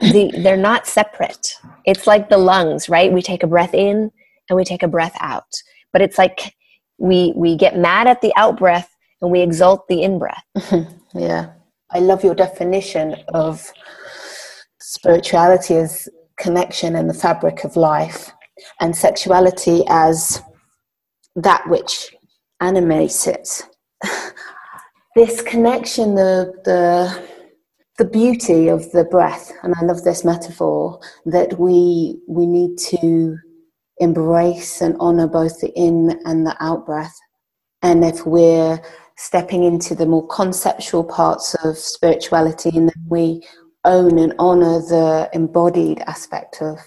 The, 0.00 0.30
they're 0.42 0.56
not 0.56 0.86
separate. 0.86 1.54
It's 1.86 2.06
like 2.06 2.28
the 2.28 2.38
lungs, 2.38 2.88
right? 2.88 3.12
We 3.12 3.22
take 3.22 3.42
a 3.42 3.46
breath 3.46 3.72
in 3.72 4.10
and 4.48 4.56
we 4.56 4.64
take 4.64 4.82
a 4.82 4.88
breath 4.88 5.16
out. 5.20 5.50
But 5.92 6.02
it's 6.02 6.18
like 6.18 6.54
we 6.98 7.32
we 7.36 7.56
get 7.56 7.78
mad 7.78 8.06
at 8.06 8.20
the 8.20 8.32
out 8.36 8.58
breath 8.58 8.94
and 9.22 9.30
we 9.30 9.40
exalt 9.40 9.88
the 9.88 10.02
in 10.02 10.18
breath. 10.18 10.44
yeah. 11.14 11.52
I 11.90 12.00
love 12.00 12.24
your 12.24 12.34
definition 12.34 13.16
of 13.28 13.72
spirituality 14.80 15.76
as 15.76 16.08
connection 16.38 16.96
and 16.96 17.08
the 17.08 17.14
fabric 17.14 17.64
of 17.64 17.76
life, 17.76 18.32
and 18.80 18.96
sexuality 18.96 19.82
as 19.88 20.42
that 21.36 21.68
which 21.68 22.14
animates 22.60 23.26
it. 23.26 23.62
this 25.16 25.42
connection, 25.42 26.14
the 26.14 26.52
the 26.64 27.28
the 27.98 28.04
beauty 28.04 28.68
of 28.68 28.90
the 28.92 29.04
breath, 29.04 29.52
and 29.62 29.74
I 29.76 29.84
love 29.84 30.02
this 30.02 30.24
metaphor 30.24 31.00
that 31.26 31.58
we 31.58 32.18
we 32.28 32.46
need 32.46 32.78
to 32.78 33.36
embrace 33.98 34.80
and 34.80 34.96
honor 34.98 35.28
both 35.28 35.60
the 35.60 35.72
in 35.78 36.20
and 36.24 36.46
the 36.46 36.56
out 36.60 36.84
breath. 36.84 37.16
And 37.82 38.04
if 38.04 38.26
we're 38.26 38.80
stepping 39.16 39.62
into 39.62 39.94
the 39.94 40.06
more 40.06 40.26
conceptual 40.26 41.04
parts 41.04 41.54
of 41.62 41.78
spirituality, 41.78 42.70
and 42.74 42.88
then 42.88 43.04
we 43.08 43.46
own 43.84 44.18
and 44.18 44.34
honor 44.38 44.80
the 44.80 45.30
embodied 45.32 46.00
aspect 46.06 46.62
of 46.62 46.78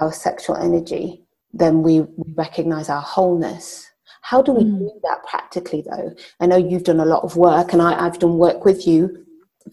our 0.00 0.12
sexual 0.12 0.56
energy, 0.56 1.22
then 1.52 1.82
we 1.82 2.04
recognize 2.34 2.88
our 2.88 3.00
wholeness. 3.00 3.86
How 4.22 4.42
do 4.42 4.52
we 4.52 4.64
mm. 4.64 4.78
do 4.78 5.00
that 5.04 5.24
practically, 5.24 5.82
though? 5.82 6.14
I 6.40 6.46
know 6.46 6.56
you've 6.56 6.84
done 6.84 7.00
a 7.00 7.04
lot 7.04 7.24
of 7.24 7.36
work, 7.36 7.72
and 7.72 7.80
I, 7.80 8.04
I've 8.04 8.18
done 8.18 8.38
work 8.38 8.64
with 8.64 8.86
you 8.86 9.24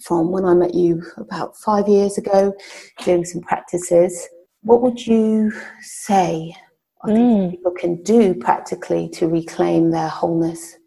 from 0.02 0.32
when 0.32 0.46
I 0.46 0.54
met 0.54 0.74
you 0.74 1.04
about 1.18 1.58
five 1.58 1.88
years 1.88 2.18
ago, 2.18 2.54
doing 3.04 3.26
some 3.26 3.42
practices. 3.42 4.28
What 4.62 4.82
would 4.82 5.06
you 5.06 5.52
say 5.82 6.56
mm. 7.06 7.52
people 7.52 7.72
can 7.72 8.02
do 8.04 8.34
practically 8.34 9.10
to 9.10 9.28
reclaim 9.28 9.92
their 9.92 10.10
wholeness? 10.10 10.78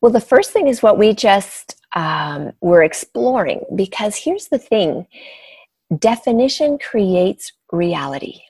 Well, 0.00 0.12
the 0.12 0.20
first 0.20 0.50
thing 0.50 0.68
is 0.68 0.82
what 0.82 0.98
we 0.98 1.14
just 1.14 1.76
um, 1.94 2.52
were 2.60 2.82
exploring, 2.82 3.62
because 3.74 4.16
here's 4.16 4.48
the 4.48 4.58
thing 4.58 5.06
definition 5.98 6.78
creates 6.78 7.52
reality. 7.72 8.40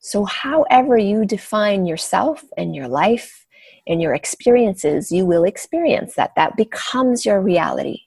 So, 0.00 0.24
however 0.24 0.96
you 0.96 1.24
define 1.24 1.86
yourself 1.86 2.44
and 2.56 2.74
your 2.74 2.88
life 2.88 3.46
and 3.86 4.00
your 4.00 4.14
experiences, 4.14 5.10
you 5.10 5.26
will 5.26 5.44
experience 5.44 6.14
that. 6.14 6.34
That 6.36 6.56
becomes 6.56 7.24
your 7.24 7.40
reality. 7.40 8.00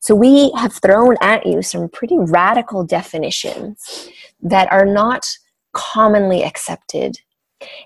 So, 0.00 0.14
we 0.14 0.52
have 0.56 0.74
thrown 0.74 1.16
at 1.22 1.46
you 1.46 1.62
some 1.62 1.88
pretty 1.88 2.18
radical 2.18 2.84
definitions 2.84 4.10
that 4.42 4.70
are 4.70 4.86
not 4.86 5.26
commonly 5.72 6.44
accepted. 6.44 7.20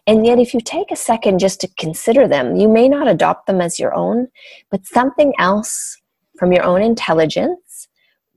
And 0.07 0.25
yet, 0.25 0.39
if 0.39 0.55
you 0.55 0.61
take 0.61 0.91
a 0.91 0.97
second 0.97 1.39
just 1.39 1.61
to 1.61 1.69
consider 1.79 2.29
them, 2.29 2.57
you 2.57 2.69
may 2.69 2.89
not 2.89 3.09
adopt 3.09 3.47
them 3.47 3.61
as 3.61 3.79
your 3.79 3.95
own, 3.95 4.29
but 4.71 4.87
something 4.87 5.33
else 5.39 6.01
from 6.39 6.53
your 6.53 6.65
own 6.65 6.83
intelligence 6.83 7.89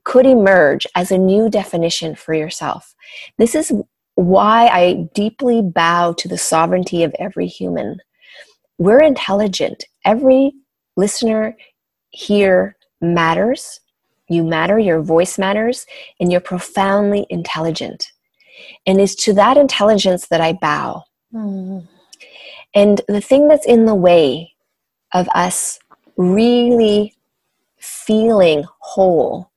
could 0.04 0.26
emerge 0.26 0.86
as 0.94 1.10
a 1.10 1.18
new 1.18 1.50
definition 1.50 2.14
for 2.14 2.34
yourself. 2.34 2.94
This 3.36 3.54
is 3.54 3.72
why 4.14 4.66
I 4.66 5.08
deeply 5.14 5.62
bow 5.62 6.12
to 6.14 6.28
the 6.28 6.38
sovereignty 6.38 7.04
of 7.04 7.14
every 7.18 7.46
human. 7.46 7.98
We're 8.78 9.02
intelligent. 9.02 9.84
Every 10.04 10.52
listener 10.96 11.56
here 12.10 12.76
matters. 13.00 13.80
You 14.28 14.44
matter, 14.44 14.78
your 14.78 15.00
voice 15.00 15.38
matters, 15.38 15.86
and 16.20 16.30
you're 16.32 16.40
profoundly 16.40 17.26
intelligent. 17.30 18.10
And 18.86 19.00
it's 19.00 19.14
to 19.24 19.32
that 19.34 19.56
intelligence 19.56 20.28
that 20.28 20.40
I 20.40 20.52
bow. 20.54 21.04
Mm. 21.32 21.86
And 22.74 23.00
the 23.08 23.20
thing 23.20 23.48
that's 23.48 23.66
in 23.66 23.86
the 23.86 23.94
way 23.94 24.54
of 25.12 25.28
us 25.34 25.78
really 26.16 27.14
feeling 27.78 28.64
whole 28.80 29.50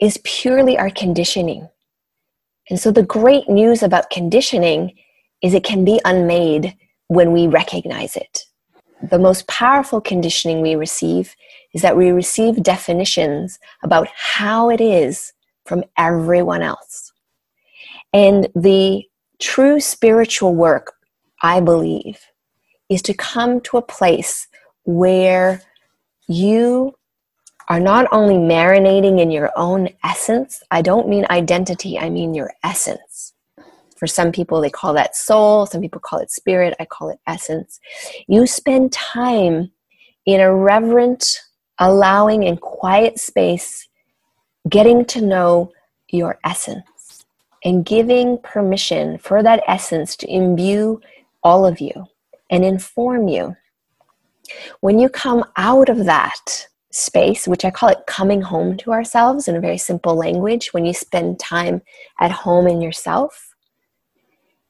is 0.00 0.18
purely 0.24 0.76
our 0.76 0.90
conditioning. 0.90 1.68
And 2.68 2.80
so 2.80 2.90
the 2.90 3.02
great 3.02 3.48
news 3.48 3.82
about 3.82 4.10
conditioning 4.10 4.94
is 5.42 5.54
it 5.54 5.64
can 5.64 5.84
be 5.84 6.00
unmade 6.04 6.76
when 7.08 7.32
we 7.32 7.46
recognize 7.46 8.16
it. 8.16 8.44
The 9.10 9.18
most 9.18 9.46
powerful 9.46 10.00
conditioning 10.00 10.62
we 10.62 10.74
receive 10.74 11.36
is 11.74 11.82
that 11.82 11.96
we 11.96 12.10
receive 12.10 12.62
definitions 12.62 13.58
about 13.82 14.08
how 14.16 14.70
it 14.70 14.80
is 14.80 15.32
from 15.66 15.84
everyone 15.98 16.62
else. 16.62 17.12
And 18.12 18.48
the 18.54 19.04
true 19.40 19.80
spiritual 19.80 20.54
work, 20.54 20.94
I 21.42 21.60
believe, 21.60 22.18
is 22.88 23.02
to 23.02 23.14
come 23.14 23.60
to 23.62 23.76
a 23.76 23.82
place 23.82 24.46
where 24.84 25.62
you 26.28 26.94
are 27.68 27.80
not 27.80 28.06
only 28.12 28.34
marinating 28.34 29.20
in 29.20 29.30
your 29.30 29.50
own 29.56 29.88
essence. 30.04 30.62
I 30.70 30.82
don't 30.82 31.08
mean 31.08 31.26
identity, 31.30 31.98
I 31.98 32.10
mean 32.10 32.34
your 32.34 32.52
essence. 32.62 33.32
For 33.96 34.06
some 34.06 34.32
people, 34.32 34.60
they 34.60 34.70
call 34.70 34.92
that 34.94 35.16
soul, 35.16 35.66
some 35.66 35.80
people 35.80 36.00
call 36.00 36.18
it 36.18 36.30
spirit, 36.30 36.74
I 36.78 36.84
call 36.84 37.08
it 37.10 37.18
essence. 37.26 37.80
You 38.28 38.46
spend 38.46 38.92
time 38.92 39.70
in 40.26 40.40
a 40.40 40.54
reverent, 40.54 41.40
allowing, 41.78 42.44
and 42.44 42.60
quiet 42.60 43.18
space, 43.18 43.88
getting 44.68 45.04
to 45.06 45.20
know 45.22 45.72
your 46.08 46.38
essence 46.44 46.84
and 47.64 47.84
giving 47.84 48.38
permission 48.38 49.18
for 49.18 49.42
that 49.42 49.62
essence 49.66 50.16
to 50.16 50.30
imbue 50.30 51.00
all 51.42 51.66
of 51.66 51.80
you 51.80 52.06
and 52.50 52.64
inform 52.64 53.28
you. 53.28 53.56
When 54.80 54.98
you 54.98 55.08
come 55.08 55.44
out 55.56 55.88
of 55.88 56.04
that, 56.04 56.68
space, 56.94 57.48
which 57.48 57.64
I 57.64 57.70
call 57.70 57.88
it 57.88 58.06
coming 58.06 58.40
home 58.40 58.76
to 58.78 58.92
ourselves 58.92 59.48
in 59.48 59.56
a 59.56 59.60
very 59.60 59.78
simple 59.78 60.14
language, 60.14 60.72
when 60.72 60.86
you 60.86 60.94
spend 60.94 61.40
time 61.40 61.82
at 62.20 62.30
home 62.30 62.68
in 62.68 62.80
yourself, 62.80 63.54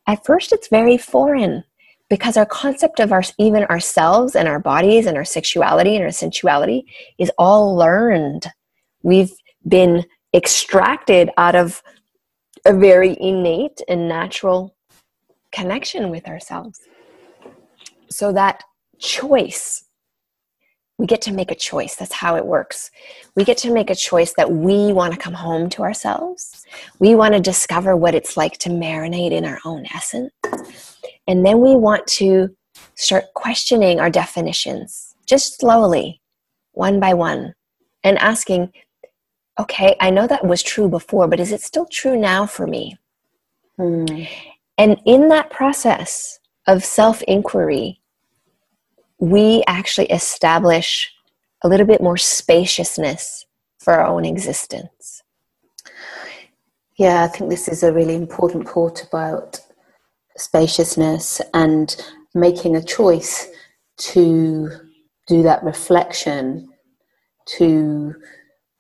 at 0.07 0.25
first 0.25 0.53
it's 0.53 0.69
very 0.69 0.97
foreign 0.97 1.65
because 2.09 2.37
our 2.37 2.47
concept 2.47 3.01
of 3.01 3.13
our 3.13 3.23
even 3.39 3.65
ourselves 3.65 4.37
and 4.37 4.49
our 4.49 4.59
bodies 4.59 5.07
and 5.07 5.17
our 5.17 5.25
sexuality 5.25 5.97
and 5.97 6.05
our 6.05 6.11
sensuality 6.11 6.87
is 7.19 7.31
all 7.39 7.77
learned. 7.77 8.47
We've 9.03 9.33
been 9.67 10.05
extracted 10.35 11.31
out 11.37 11.55
of 11.55 11.83
a 12.65 12.73
very 12.73 13.17
innate 13.21 13.81
and 13.89 14.09
natural 14.09 14.75
connection 15.53 16.11
with 16.11 16.27
ourselves. 16.27 16.81
So 18.09 18.33
that 18.33 18.63
choice 18.99 19.85
we 20.99 21.07
get 21.07 21.23
to 21.23 21.33
make 21.33 21.51
a 21.51 21.57
choice. 21.57 21.97
That's 21.97 22.13
how 22.13 22.37
it 22.37 22.47
works. 22.47 22.91
We 23.35 23.45
get 23.45 23.59
to 23.59 23.73
make 23.73 23.91
a 23.91 23.97
choice 23.97 24.35
that 24.37 24.51
we 24.51 24.93
want 24.93 25.13
to 25.13 25.19
come 25.19 25.35
home 25.35 25.69
to 25.71 25.83
ourselves. 25.83 26.65
We 27.01 27.15
want 27.17 27.35
to 27.35 27.41
discover 27.41 27.97
what 27.97 28.15
it's 28.15 28.37
like 28.37 28.59
to 28.59 28.69
marinate 28.69 29.33
in 29.33 29.45
our 29.45 29.59
own 29.65 29.87
essence. 29.93 30.33
And 31.27 31.45
then 31.45 31.61
we 31.61 31.75
want 31.75 32.07
to 32.19 32.55
start 32.95 33.25
questioning 33.35 33.99
our 33.99 34.11
definitions 34.11 35.17
just 35.27 35.59
slowly, 35.59 36.21
one 36.73 37.01
by 37.01 37.15
one, 37.15 37.55
and 38.05 38.19
asking, 38.19 38.73
okay, 39.59 39.97
I 40.01 40.11
know 40.11 40.27
that 40.27 40.47
was 40.47 40.63
true 40.63 40.89
before, 40.89 41.29
but 41.29 41.41
is 41.41 41.53
it 41.53 41.61
still 41.61 41.87
true 41.87 42.17
now 42.17 42.47
for 42.47 42.67
me? 42.67 42.99
Hmm. 43.77 44.07
And 44.79 45.01
in 45.05 45.29
that 45.29 45.51
process 45.51 46.39
of 46.67 46.85
self 46.85 47.23
inquiry, 47.23 48.01
we 49.19 49.63
actually 49.67 50.07
establish 50.11 51.13
a 51.63 51.69
little 51.69 51.87
bit 51.87 52.03
more 52.03 52.17
spaciousness 52.17 53.47
for 53.79 53.95
our 53.95 54.07
own 54.07 54.25
existence. 54.25 55.23
Yeah, 56.97 57.25
I 57.25 57.29
think 57.29 57.51
this 57.51 57.69
is 57.69 57.83
a 57.83 57.93
really 57.93 58.15
important 58.15 58.67
part 58.67 59.03
about 59.03 59.61
spaciousness 60.37 61.41
and 61.53 61.97
making 62.35 62.77
a 62.77 62.83
choice 62.83 63.49
to 63.97 64.69
do 65.27 65.43
that 65.43 65.63
reflection, 65.63 66.69
to 67.57 68.15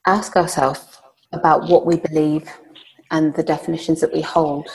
ask 0.06 0.36
ourselves 0.36 1.00
about 1.32 1.68
what 1.68 1.86
we 1.86 1.96
believe 1.96 2.48
and 3.10 3.34
the 3.34 3.42
definitions 3.42 4.00
that 4.00 4.12
we 4.12 4.20
hold 4.20 4.68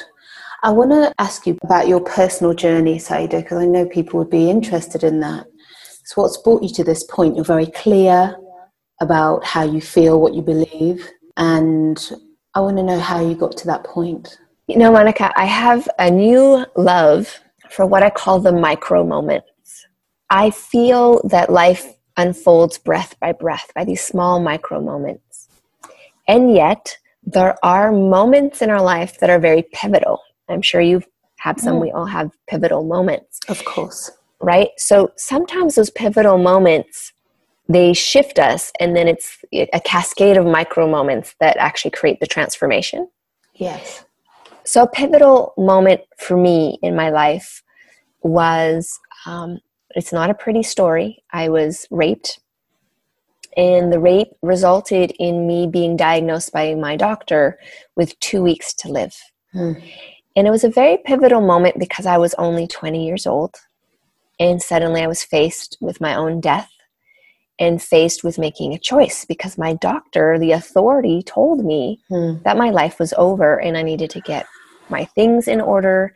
I 0.61 0.71
want 0.71 0.91
to 0.91 1.13
ask 1.19 1.47
you 1.47 1.57
about 1.63 1.87
your 1.87 2.01
personal 2.01 2.53
journey, 2.53 2.99
Saida, 2.99 3.37
because 3.37 3.59
I 3.59 3.65
know 3.65 3.85
people 3.85 4.19
would 4.19 4.29
be 4.29 4.49
interested 4.49 5.03
in 5.05 5.21
that. 5.21 5.47
So, 6.03 6.21
what's 6.21 6.37
brought 6.37 6.63
you 6.63 6.69
to 6.73 6.83
this 6.83 7.03
point? 7.05 7.35
You're 7.35 7.45
very 7.45 7.67
clear 7.67 8.35
about 8.99 9.45
how 9.45 9.63
you 9.63 9.79
feel, 9.79 10.19
what 10.19 10.33
you 10.33 10.41
believe, 10.41 11.09
and 11.37 12.11
I 12.55 12.59
want 12.59 12.75
to 12.75 12.83
know 12.83 12.99
how 12.99 13.25
you 13.25 13.35
got 13.35 13.55
to 13.57 13.67
that 13.67 13.85
point. 13.85 14.37
You 14.67 14.77
know, 14.77 14.91
Monica, 14.91 15.31
I 15.39 15.45
have 15.45 15.87
a 15.97 16.11
new 16.11 16.65
love 16.75 17.39
for 17.69 17.85
what 17.85 18.03
I 18.03 18.09
call 18.09 18.39
the 18.39 18.51
micro 18.51 19.05
moments. 19.05 19.85
I 20.29 20.49
feel 20.49 21.21
that 21.29 21.49
life 21.49 21.93
unfolds 22.19 22.77
breath 22.77 23.19
by 23.19 23.31
breath 23.31 23.71
by 23.75 23.83
these 23.83 24.01
small 24.01 24.39
micro 24.39 24.79
moments. 24.79 25.47
And 26.27 26.53
yet, 26.53 26.97
there 27.23 27.55
are 27.63 27.91
moments 27.91 28.61
in 28.61 28.69
our 28.69 28.81
life 28.81 29.19
that 29.19 29.29
are 29.29 29.39
very 29.39 29.63
pivotal 29.73 30.21
I'm 30.49 30.61
sure 30.61 30.81
you've 30.81 31.07
had 31.37 31.59
some, 31.59 31.75
mm. 31.75 31.81
we 31.81 31.91
all 31.91 32.05
have 32.05 32.31
pivotal 32.47 32.83
moments. 32.83 33.39
Of 33.47 33.63
course. 33.63 34.11
Right? 34.41 34.69
So 34.77 35.11
sometimes 35.15 35.75
those 35.75 35.89
pivotal 35.89 36.37
moments, 36.37 37.13
they 37.67 37.93
shift 37.93 38.39
us, 38.39 38.71
and 38.79 38.95
then 38.95 39.07
it's 39.07 39.37
a 39.51 39.79
cascade 39.79 40.37
of 40.37 40.45
micro 40.45 40.89
moments 40.89 41.35
that 41.39 41.55
actually 41.57 41.91
create 41.91 42.19
the 42.19 42.25
transformation. 42.25 43.07
Yes. 43.53 44.05
So, 44.63 44.83
a 44.83 44.87
pivotal 44.87 45.53
moment 45.57 46.01
for 46.17 46.35
me 46.35 46.79
in 46.81 46.95
my 46.95 47.09
life 47.09 47.63
was 48.23 48.99
um, 49.25 49.59
it's 49.91 50.13
not 50.13 50.29
a 50.29 50.35
pretty 50.35 50.63
story. 50.63 51.23
I 51.31 51.49
was 51.49 51.87
raped 51.91 52.39
And 53.57 53.91
the 53.91 53.99
rape 53.99 54.29
resulted 54.41 55.11
in 55.19 55.47
me 55.47 55.67
being 55.67 55.97
diagnosed 55.97 56.53
by 56.53 56.75
my 56.75 56.95
doctor 56.95 57.59
with 57.95 58.19
two 58.19 58.43
weeks 58.43 58.73
to 58.75 58.89
live. 58.89 59.15
Hmm. 59.51 59.73
And 60.35 60.47
it 60.47 60.51
was 60.51 60.63
a 60.63 60.69
very 60.69 60.97
pivotal 60.97 61.41
moment 61.41 61.79
because 61.79 62.05
I 62.05 62.17
was 62.17 62.33
only 62.35 62.67
20 62.67 63.05
years 63.05 63.25
old. 63.25 63.55
And 64.39 64.61
suddenly 64.61 65.01
I 65.01 65.07
was 65.07 65.23
faced 65.23 65.77
with 65.81 65.99
my 65.99 66.15
own 66.15 66.39
death 66.39 66.71
and 67.59 67.81
faced 67.81 68.23
with 68.23 68.37
making 68.37 68.73
a 68.73 68.79
choice 68.79 69.25
because 69.25 69.57
my 69.57 69.73
doctor, 69.73 70.39
the 70.39 70.53
authority, 70.53 71.21
told 71.23 71.65
me 71.65 71.99
hmm. 72.07 72.35
that 72.43 72.55
my 72.55 72.69
life 72.69 72.99
was 72.99 73.13
over 73.17 73.59
and 73.59 73.75
I 73.77 73.81
needed 73.81 74.11
to 74.11 74.21
get 74.21 74.45
my 74.89 75.05
things 75.05 75.47
in 75.47 75.59
order 75.59 76.13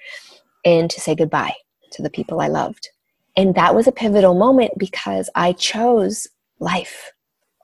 and 0.63 0.89
to 0.89 1.01
say 1.01 1.15
goodbye 1.15 1.55
to 1.91 2.01
the 2.01 2.09
people 2.09 2.39
I 2.39 2.47
loved. 2.47 2.89
And 3.35 3.55
that 3.55 3.73
was 3.73 3.87
a 3.87 3.91
pivotal 3.91 4.35
moment 4.35 4.73
because 4.77 5.29
I 5.35 5.53
chose 5.53 6.27
life 6.59 7.11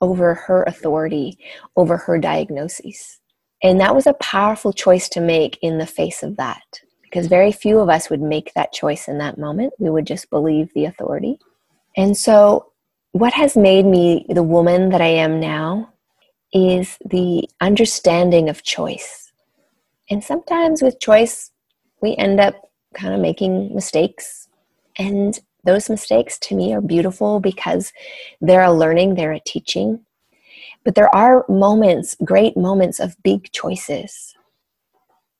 over 0.00 0.34
her 0.34 0.62
authority, 0.64 1.38
over 1.76 1.96
her 1.96 2.18
diagnoses. 2.18 3.20
And 3.62 3.80
that 3.80 3.94
was 3.94 4.06
a 4.06 4.14
powerful 4.14 4.72
choice 4.72 5.08
to 5.10 5.20
make 5.20 5.58
in 5.62 5.78
the 5.78 5.86
face 5.86 6.22
of 6.22 6.36
that 6.36 6.80
because 7.02 7.26
very 7.26 7.52
few 7.52 7.78
of 7.78 7.88
us 7.88 8.08
would 8.08 8.22
make 8.22 8.52
that 8.54 8.72
choice 8.72 9.08
in 9.08 9.18
that 9.18 9.38
moment. 9.38 9.74
We 9.78 9.90
would 9.90 10.06
just 10.06 10.30
believe 10.30 10.72
the 10.74 10.86
authority. 10.86 11.38
And 11.96 12.16
so 12.16 12.72
what 13.12 13.34
has 13.34 13.56
made 13.56 13.84
me 13.84 14.24
the 14.28 14.42
woman 14.42 14.90
that 14.90 15.00
I 15.00 15.08
am 15.08 15.40
now 15.40 15.92
is 16.52 16.96
the 17.04 17.48
understanding 17.60 18.48
of 18.48 18.62
choice. 18.62 19.32
And 20.08 20.22
sometimes 20.22 20.82
with 20.82 21.00
choice, 21.00 21.50
we 22.00 22.16
end 22.16 22.40
up 22.40 22.54
kind 22.94 23.14
of 23.14 23.20
making 23.20 23.74
mistakes. 23.74 24.48
And 24.98 25.38
those 25.64 25.90
mistakes 25.90 26.38
to 26.40 26.54
me 26.54 26.74
are 26.74 26.80
beautiful 26.80 27.40
because 27.40 27.92
they're 28.40 28.62
a 28.62 28.72
learning, 28.72 29.14
they're 29.14 29.32
a 29.32 29.40
teaching. 29.40 30.00
But 30.84 30.94
there 30.94 31.14
are 31.14 31.44
moments, 31.48 32.16
great 32.24 32.56
moments 32.56 33.00
of 33.00 33.22
big 33.22 33.52
choices. 33.52 34.34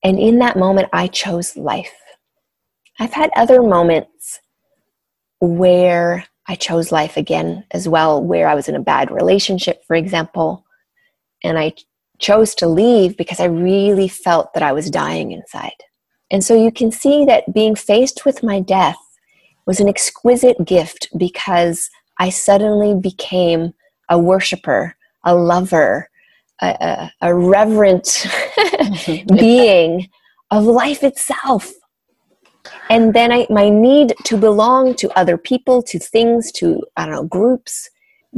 And 0.02 0.18
in 0.18 0.38
that 0.38 0.58
moment, 0.58 0.88
I 0.92 1.06
chose 1.06 1.56
life. 1.56 1.94
I've 2.98 3.12
had 3.12 3.30
other 3.34 3.62
moments 3.62 4.40
where 5.40 6.26
I 6.46 6.54
chose 6.54 6.92
life 6.92 7.16
again 7.16 7.64
as 7.70 7.88
well, 7.88 8.22
where 8.22 8.48
I 8.48 8.54
was 8.54 8.68
in 8.68 8.74
a 8.74 8.80
bad 8.80 9.10
relationship, 9.10 9.82
for 9.86 9.96
example, 9.96 10.64
and 11.42 11.58
I 11.58 11.74
chose 12.18 12.54
to 12.56 12.68
leave 12.68 13.16
because 13.16 13.40
I 13.40 13.46
really 13.46 14.08
felt 14.08 14.52
that 14.52 14.62
I 14.62 14.72
was 14.72 14.90
dying 14.90 15.32
inside. 15.32 15.72
And 16.30 16.44
so 16.44 16.54
you 16.54 16.70
can 16.70 16.92
see 16.92 17.24
that 17.24 17.52
being 17.52 17.74
faced 17.74 18.24
with 18.24 18.42
my 18.42 18.60
death 18.60 18.98
was 19.70 19.78
an 19.78 19.88
exquisite 19.88 20.56
gift 20.64 21.06
because 21.16 21.90
I 22.18 22.30
suddenly 22.30 22.92
became 22.92 23.72
a 24.08 24.18
worshiper, 24.18 24.96
a 25.24 25.32
lover, 25.32 26.10
a, 26.60 26.66
a, 26.66 27.28
a 27.28 27.34
reverent 27.36 28.26
being 29.38 30.08
of 30.50 30.64
life 30.64 31.04
itself. 31.04 31.70
And 32.90 33.14
then 33.14 33.30
I, 33.30 33.46
my 33.48 33.68
need 33.68 34.12
to 34.24 34.36
belong 34.36 34.96
to 34.96 35.16
other 35.16 35.38
people 35.38 35.84
to 35.84 36.00
things 36.00 36.50
to 36.58 36.82
i 36.96 37.06
don't 37.06 37.14
know 37.14 37.24
groups 37.24 37.90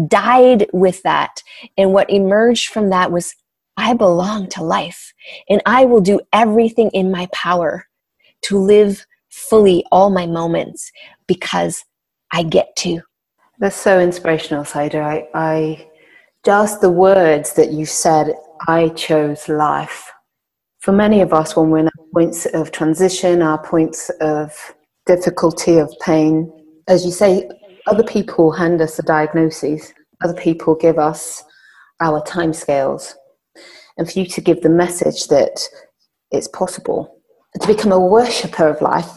died 0.08 0.66
with 0.74 1.02
that. 1.02 1.42
And 1.78 1.94
what 1.94 2.10
emerged 2.10 2.68
from 2.68 2.90
that 2.90 3.10
was 3.10 3.34
i 3.78 3.94
belong 3.94 4.50
to 4.50 4.62
life 4.62 5.14
and 5.48 5.62
i 5.64 5.86
will 5.86 6.02
do 6.02 6.20
everything 6.34 6.90
in 6.90 7.10
my 7.10 7.26
power 7.32 7.86
to 8.42 8.58
live 8.58 9.06
fully 9.32 9.84
all 9.90 10.10
my 10.10 10.26
moments 10.26 10.90
because 11.26 11.84
i 12.32 12.42
get 12.42 12.74
to 12.76 13.00
that's 13.58 13.76
so 13.76 14.00
inspirational 14.00 14.64
Saida. 14.64 14.98
I, 15.00 15.28
I 15.34 15.88
just 16.44 16.80
the 16.80 16.90
words 16.90 17.54
that 17.54 17.72
you 17.72 17.86
said 17.86 18.34
i 18.68 18.88
chose 18.90 19.48
life 19.48 20.12
for 20.82 20.90
many 20.90 21.20
of 21.20 21.32
us, 21.32 21.54
when 21.54 21.70
we're 21.70 21.78
in 21.78 21.88
points 22.12 22.44
of 22.46 22.72
transition, 22.72 23.40
our 23.40 23.62
points 23.62 24.10
of 24.20 24.52
difficulty, 25.06 25.78
of 25.78 25.94
pain, 26.00 26.52
as 26.88 27.04
you 27.04 27.12
say, 27.12 27.48
other 27.86 28.02
people 28.02 28.50
hand 28.50 28.80
us 28.80 28.98
a 28.98 29.02
diagnosis, 29.04 29.92
other 30.24 30.34
people 30.34 30.74
give 30.74 30.98
us 30.98 31.44
our 32.00 32.20
timescales. 32.22 33.14
And 33.96 34.10
for 34.10 34.18
you 34.18 34.26
to 34.26 34.40
give 34.40 34.62
the 34.62 34.70
message 34.70 35.28
that 35.28 35.60
it's 36.32 36.48
possible 36.48 37.21
to 37.60 37.66
become 37.66 37.92
a 37.92 38.00
worshipper 38.00 38.66
of 38.68 38.80
life 38.80 39.10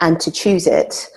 and 0.00 0.20
to 0.20 0.30
choose 0.30 0.66
it 0.66 1.08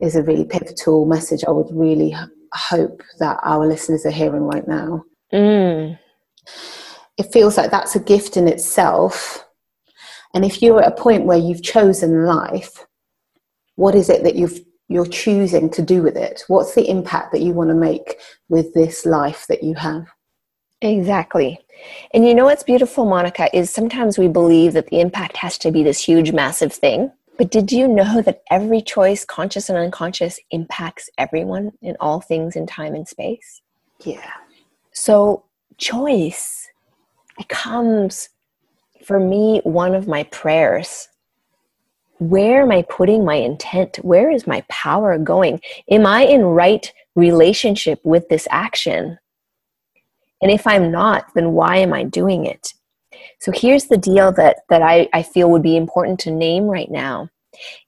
is 0.00 0.14
a 0.14 0.22
really 0.22 0.44
pivotal 0.44 1.06
message 1.06 1.42
I 1.46 1.50
would 1.50 1.68
really 1.70 2.16
hope 2.52 3.02
that 3.18 3.38
our 3.42 3.66
listeners 3.66 4.06
are 4.06 4.10
hearing 4.10 4.42
right 4.42 4.66
now. 4.68 5.04
Mm 5.32 5.98
it 7.16 7.32
feels 7.32 7.56
like 7.56 7.70
that's 7.70 7.96
a 7.96 8.00
gift 8.00 8.36
in 8.36 8.48
itself. 8.48 9.44
And 10.34 10.44
if 10.44 10.60
you're 10.60 10.82
at 10.82 10.92
a 10.92 11.02
point 11.02 11.24
where 11.24 11.38
you've 11.38 11.62
chosen 11.62 12.26
life, 12.26 12.86
what 13.76 13.94
is 13.94 14.08
it 14.08 14.22
that 14.24 14.36
you've 14.36 14.60
you're 14.88 15.06
choosing 15.06 15.68
to 15.70 15.82
do 15.82 16.00
with 16.00 16.16
it? 16.16 16.44
What's 16.46 16.74
the 16.76 16.88
impact 16.88 17.32
that 17.32 17.42
you 17.42 17.52
want 17.52 17.70
to 17.70 17.74
make 17.74 18.20
with 18.48 18.72
this 18.72 19.04
life 19.04 19.46
that 19.48 19.64
you 19.64 19.74
have? 19.74 20.06
Exactly. 20.86 21.58
And 22.14 22.26
you 22.26 22.34
know 22.34 22.44
what's 22.44 22.62
beautiful, 22.62 23.04
Monica, 23.04 23.54
is 23.56 23.70
sometimes 23.70 24.18
we 24.18 24.28
believe 24.28 24.72
that 24.72 24.86
the 24.86 25.00
impact 25.00 25.36
has 25.38 25.58
to 25.58 25.70
be 25.70 25.82
this 25.82 26.02
huge, 26.02 26.32
massive 26.32 26.72
thing. 26.72 27.12
But 27.38 27.50
did 27.50 27.70
you 27.70 27.86
know 27.88 28.22
that 28.22 28.42
every 28.50 28.80
choice, 28.80 29.24
conscious 29.24 29.68
and 29.68 29.76
unconscious, 29.76 30.38
impacts 30.50 31.10
everyone 31.18 31.72
in 31.82 31.96
all 32.00 32.20
things 32.20 32.56
in 32.56 32.66
time 32.66 32.94
and 32.94 33.06
space? 33.06 33.60
Yeah. 34.04 34.30
So, 34.92 35.44
choice 35.76 36.68
becomes 37.36 38.30
for 39.04 39.20
me 39.20 39.60
one 39.64 39.94
of 39.94 40.08
my 40.08 40.22
prayers 40.24 41.08
where 42.18 42.62
am 42.62 42.70
i 42.70 42.80
putting 42.82 43.26
my 43.26 43.34
intent 43.34 43.96
where 43.96 44.30
is 44.30 44.46
my 44.46 44.64
power 44.70 45.18
going 45.18 45.60
am 45.90 46.06
i 46.06 46.22
in 46.22 46.42
right 46.42 46.94
relationship 47.14 48.00
with 48.04 48.26
this 48.30 48.48
action 48.50 49.18
and 50.40 50.50
if 50.50 50.66
i'm 50.66 50.90
not 50.90 51.26
then 51.34 51.52
why 51.52 51.76
am 51.76 51.92
i 51.92 52.02
doing 52.02 52.44
it 52.44 52.72
so 53.40 53.52
here's 53.54 53.86
the 53.86 53.96
deal 53.96 54.32
that 54.32 54.60
that 54.68 54.82
i, 54.82 55.08
I 55.12 55.22
feel 55.22 55.50
would 55.50 55.62
be 55.62 55.76
important 55.76 56.18
to 56.20 56.30
name 56.30 56.64
right 56.64 56.90
now 56.90 57.28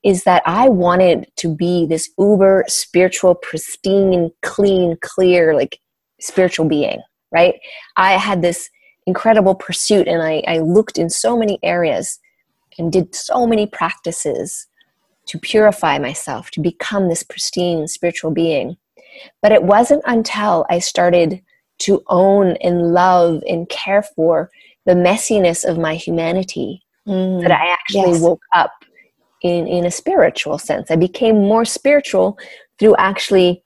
is 0.02 0.24
that 0.24 0.42
i 0.46 0.68
wanted 0.68 1.30
to 1.36 1.54
be 1.54 1.86
this 1.86 2.10
uber 2.18 2.64
spiritual 2.68 3.34
pristine 3.34 4.30
clean 4.42 4.96
clear 5.02 5.54
like 5.54 5.78
spiritual 6.20 6.66
being 6.66 7.00
right 7.32 7.54
i 7.96 8.12
had 8.12 8.42
this 8.42 8.70
incredible 9.08 9.54
pursuit 9.54 10.06
and 10.06 10.22
I, 10.22 10.42
I 10.46 10.58
looked 10.58 10.98
in 10.98 11.08
so 11.08 11.36
many 11.36 11.58
areas 11.62 12.20
and 12.78 12.92
did 12.92 13.14
so 13.14 13.46
many 13.46 13.66
practices 13.66 14.66
to 15.26 15.38
purify 15.38 15.98
myself, 15.98 16.50
to 16.52 16.60
become 16.60 17.08
this 17.08 17.22
pristine 17.22 17.88
spiritual 17.88 18.30
being. 18.30 18.76
But 19.40 19.52
it 19.52 19.62
wasn't 19.62 20.02
until 20.06 20.66
I 20.70 20.78
started 20.78 21.42
to 21.80 22.02
own 22.08 22.56
and 22.62 22.92
love 22.92 23.42
and 23.48 23.68
care 23.68 24.02
for 24.02 24.50
the 24.86 24.94
messiness 24.94 25.64
of 25.64 25.78
my 25.78 25.94
humanity 25.94 26.82
mm, 27.06 27.42
that 27.42 27.52
I 27.52 27.72
actually 27.72 28.12
yes. 28.12 28.20
woke 28.20 28.42
up 28.54 28.72
in, 29.42 29.66
in 29.66 29.84
a 29.84 29.90
spiritual 29.90 30.58
sense. 30.58 30.90
I 30.90 30.96
became 30.96 31.36
more 31.36 31.64
spiritual 31.64 32.38
through 32.78 32.96
actually 32.96 33.62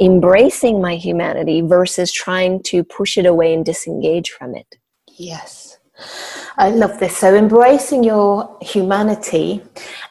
embracing 0.00 0.80
my 0.80 0.96
humanity 0.96 1.60
versus 1.62 2.12
trying 2.12 2.62
to 2.64 2.84
push 2.84 3.16
it 3.16 3.26
away 3.26 3.54
and 3.54 3.64
disengage 3.64 4.30
from 4.30 4.54
it. 4.54 4.76
Yes. 5.08 5.69
I 6.58 6.70
love 6.70 6.98
this. 6.98 7.16
So 7.16 7.34
embracing 7.34 8.04
your 8.04 8.58
humanity 8.60 9.62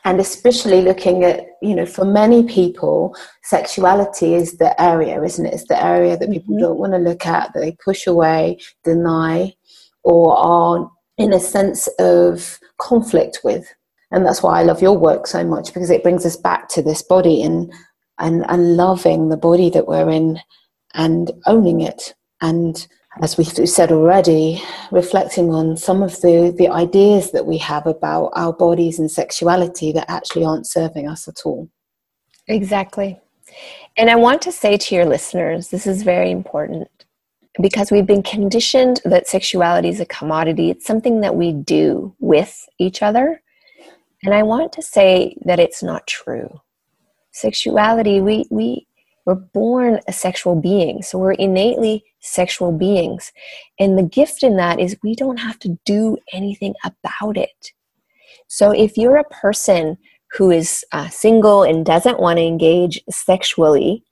and 0.06 0.20
especially 0.20 0.82
looking 0.82 1.24
at, 1.24 1.46
you 1.62 1.76
know, 1.76 1.86
for 1.86 2.06
many 2.06 2.44
people, 2.44 3.16
sexuality 3.44 4.34
is 4.34 4.58
the 4.58 4.80
area, 4.82 5.22
isn't 5.22 5.46
it? 5.46 5.54
It's 5.54 5.68
the 5.68 5.84
area 5.84 6.18
that 6.18 6.32
people 6.32 6.56
mm-hmm. 6.56 6.64
don't 6.64 6.80
want 6.80 6.94
to 6.94 7.00
look 7.00 7.26
at, 7.26 7.54
that 7.54 7.60
they 7.60 7.76
push 7.84 8.08
away, 8.08 8.60
deny, 8.84 9.54
or 10.04 10.38
are 10.38 10.92
in 11.18 11.34
a 11.34 11.40
sense 11.40 11.88
of 12.00 12.60
conflict 12.78 13.40
with. 13.44 13.68
And 14.12 14.26
that's 14.26 14.42
why 14.42 14.60
I 14.60 14.64
love 14.64 14.82
your 14.82 14.98
work 14.98 15.28
so 15.28 15.44
much 15.44 15.74
because 15.74 15.90
it 15.90 16.02
brings 16.04 16.26
us 16.26 16.36
back 16.36 16.68
to 16.70 16.82
this 16.82 17.02
body 17.04 17.44
and 17.44 17.72
and, 18.20 18.46
and 18.50 18.76
loving 18.76 19.30
the 19.30 19.38
body 19.38 19.70
that 19.70 19.88
we're 19.88 20.10
in 20.10 20.40
and 20.94 21.32
owning 21.46 21.82
it 21.82 22.14
and 22.42 22.88
as 23.22 23.38
we've 23.38 23.48
said 23.48 23.92
already, 23.92 24.62
reflecting 24.92 25.54
on 25.54 25.76
some 25.76 26.02
of 26.02 26.22
the, 26.22 26.54
the 26.58 26.70
ideas 26.70 27.32
that 27.32 27.46
we 27.46 27.58
have 27.58 27.86
about 27.86 28.32
our 28.34 28.54
bodies 28.54 28.98
and 28.98 29.12
sexuality 29.12 29.92
that 29.92 30.10
actually 30.10 30.46
aren't 30.46 30.68
serving 30.68 31.08
us 31.08 31.28
at 31.28 31.42
all. 31.46 31.70
Exactly. 32.48 33.20
And 33.98 34.10
I 34.10 34.16
want 34.16 34.42
to 34.44 34.52
say 34.52 34.78
to 34.78 34.96
your 34.96 35.06
listeners, 35.06 35.68
this 35.68 35.86
is 35.86 36.04
very 36.04 36.32
important 36.32 36.88
because 37.62 37.92
we've 37.92 38.06
been 38.08 38.24
conditioned 38.24 39.02
that 39.04 39.28
sexuality 39.28 39.90
is 39.90 40.00
a 40.00 40.06
commodity. 40.06 40.70
It's 40.70 40.86
something 40.86 41.20
that 41.22 41.36
we 41.36 41.52
do 41.52 42.16
with 42.20 42.68
each 42.78 43.02
other. 43.02 43.42
And 44.24 44.34
I 44.34 44.44
want 44.44 44.72
to 44.74 44.82
say 44.82 45.36
that 45.44 45.60
it's 45.60 45.84
not 45.84 46.08
true. 46.08 46.62
Sexuality, 47.32 48.22
we, 48.22 48.46
we, 48.50 48.88
We're 49.30 49.36
born 49.36 50.00
a 50.08 50.12
sexual 50.12 50.56
being, 50.56 51.04
so 51.04 51.20
we're 51.20 51.34
innately 51.34 52.04
sexual 52.20 52.72
beings. 52.72 53.32
And 53.80 53.96
the 53.96 54.02
gift 54.02 54.42
in 54.42 54.58
that 54.58 54.80
is 54.80 54.98
we 55.04 55.14
don't 55.14 55.38
have 55.38 55.60
to 55.60 55.78
do 55.86 56.18
anything 56.34 56.74
about 56.84 57.38
it. 57.38 57.72
So 58.48 58.72
if 58.72 58.98
you're 58.98 59.18
a 59.18 59.24
person 59.26 60.00
who 60.32 60.50
is 60.50 60.84
uh, 60.94 61.10
single 61.10 61.62
and 61.62 61.86
doesn't 61.86 62.20
want 62.20 62.38
to 62.38 62.44
engage 62.44 63.00
sexually, 63.12 64.04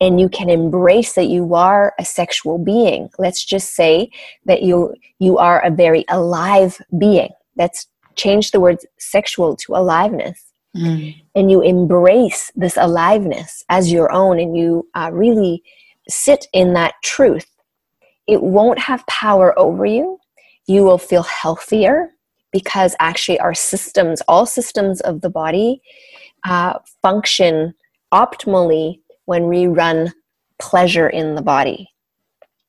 and 0.00 0.20
you 0.20 0.28
can 0.28 0.48
embrace 0.48 1.14
that 1.14 1.26
you 1.26 1.56
are 1.56 1.92
a 1.98 2.04
sexual 2.04 2.58
being. 2.58 3.10
Let's 3.18 3.44
just 3.44 3.74
say 3.74 4.08
that 4.44 4.62
you 4.62 4.94
you 5.18 5.38
are 5.38 5.58
a 5.66 5.70
very 5.72 6.04
alive 6.10 6.80
being. 6.96 7.30
Let's 7.56 7.88
change 8.14 8.52
the 8.52 8.60
word 8.60 8.78
sexual 9.00 9.56
to 9.56 9.74
aliveness. 9.74 10.47
Mm. 10.76 11.22
And 11.34 11.50
you 11.50 11.60
embrace 11.62 12.52
this 12.54 12.76
aliveness 12.76 13.64
as 13.68 13.90
your 13.90 14.12
own 14.12 14.38
and 14.38 14.56
you 14.56 14.86
uh, 14.94 15.10
really 15.12 15.62
sit 16.08 16.46
in 16.52 16.74
that 16.74 16.94
truth. 17.02 17.46
It 18.26 18.42
won't 18.42 18.78
have 18.78 19.06
power 19.06 19.58
over 19.58 19.86
you. 19.86 20.18
You 20.66 20.84
will 20.84 20.98
feel 20.98 21.22
healthier 21.22 22.10
because 22.52 22.94
actually, 22.98 23.38
our 23.40 23.54
systems, 23.54 24.22
all 24.28 24.46
systems 24.46 25.00
of 25.02 25.20
the 25.20 25.30
body, 25.30 25.82
uh, 26.44 26.78
function 27.02 27.74
optimally 28.12 29.00
when 29.26 29.48
we 29.48 29.66
run 29.66 30.12
pleasure 30.58 31.08
in 31.08 31.34
the 31.34 31.42
body, 31.42 31.88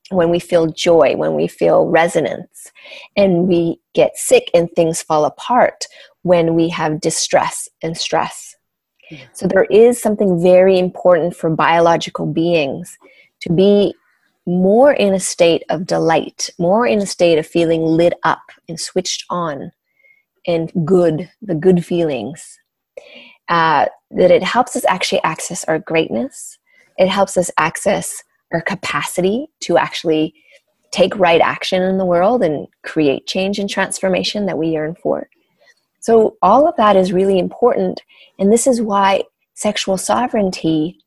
when 0.10 0.30
we 0.30 0.40
feel 0.40 0.68
joy, 0.68 1.16
when 1.16 1.34
we 1.34 1.48
feel 1.48 1.88
resonance, 1.88 2.72
and 3.16 3.48
we 3.48 3.80
get 3.94 4.18
sick 4.18 4.50
and 4.54 4.70
things 4.76 5.02
fall 5.02 5.26
apart 5.26 5.86
when 6.24 6.56
we 6.56 6.70
have 6.70 7.02
distress 7.02 7.68
and 7.82 7.98
stress. 7.98 8.56
So, 9.34 9.48
there 9.48 9.66
is 9.66 10.00
something 10.00 10.42
very 10.42 10.78
important 10.78 11.36
for 11.36 11.50
biological 11.50 12.28
beings 12.28 12.96
to 13.42 13.52
be 13.52 13.96
more 14.46 14.94
in 14.94 15.14
a 15.14 15.20
state 15.20 15.64
of 15.70 15.86
delight, 15.86 16.50
more 16.60 16.86
in 16.86 17.00
a 17.00 17.06
state 17.06 17.40
of 17.40 17.48
feeling 17.48 17.82
lit 17.82 18.14
up 18.24 18.42
and 18.68 18.80
switched 18.80 19.26
on 19.30 19.72
and 20.46 20.72
good, 20.86 21.30
the 21.42 21.56
good 21.56 21.86
feelings 21.86 22.60
uh, 23.50 23.88
that 24.12 24.32
it 24.32 24.44
helps 24.44 24.76
us 24.76 24.86
actually 24.88 25.22
access 25.24 25.64
our 25.66 25.80
greatness. 25.80 26.58
It 26.98 27.08
helps 27.08 27.36
us 27.36 27.52
access 27.58 28.24
our 28.54 28.62
capacity 28.62 29.48
to 29.62 29.78
actually 29.78 30.34
take 30.92 31.18
right 31.18 31.42
action 31.42 31.84
in 31.84 31.98
the 31.98 32.06
world 32.06 32.44
and 32.44 32.68
create 32.84 33.28
change 33.28 33.60
and 33.60 33.70
transformation 33.70 34.46
that 34.46 34.58
we 34.58 34.70
yearn 34.70 34.96
for. 34.96 35.30
So, 36.10 36.38
all 36.42 36.68
of 36.68 36.76
that 36.78 36.96
is 36.96 37.14
really 37.14 37.38
important. 37.38 38.02
And 38.40 38.52
this 38.52 38.66
is 38.66 38.82
why 38.82 39.26
sexual 39.54 39.96
sovereignty 39.96 40.98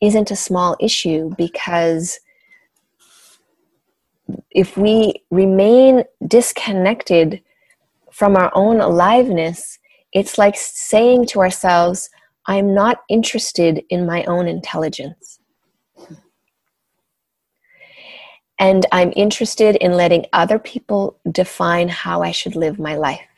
isn't 0.00 0.30
a 0.30 0.36
small 0.36 0.76
issue 0.78 1.34
because 1.36 2.20
if 4.52 4.76
we 4.76 5.14
remain 5.32 6.04
disconnected 6.28 7.42
from 8.12 8.36
our 8.36 8.52
own 8.54 8.80
aliveness, 8.80 9.80
it's 10.12 10.38
like 10.38 10.54
saying 10.56 11.26
to 11.30 11.40
ourselves, 11.40 12.08
I'm 12.46 12.72
not 12.72 12.98
interested 13.08 13.82
in 13.90 14.06
my 14.06 14.22
own 14.26 14.46
intelligence. 14.46 15.40
And 18.60 18.86
I'm 18.92 19.12
interested 19.16 19.74
in 19.74 19.94
letting 19.94 20.26
other 20.32 20.60
people 20.60 21.18
define 21.32 21.88
how 21.88 22.22
I 22.22 22.30
should 22.30 22.54
live 22.54 22.78
my 22.78 22.94
life. 22.94 23.29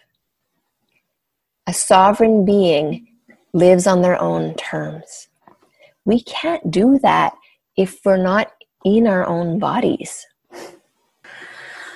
A 1.67 1.73
sovereign 1.73 2.45
being 2.45 3.07
lives 3.53 3.87
on 3.87 4.03
their 4.03 4.21
own 4.21 4.55
terms. 4.55 5.29
We 6.05 6.23
can't 6.23 6.71
do 6.71 6.99
that 7.03 7.35
if 7.77 8.01
we're 8.05 8.17
not 8.17 8.53
in 8.85 9.07
our 9.07 9.27
own 9.27 9.59
bodies. 9.59 10.27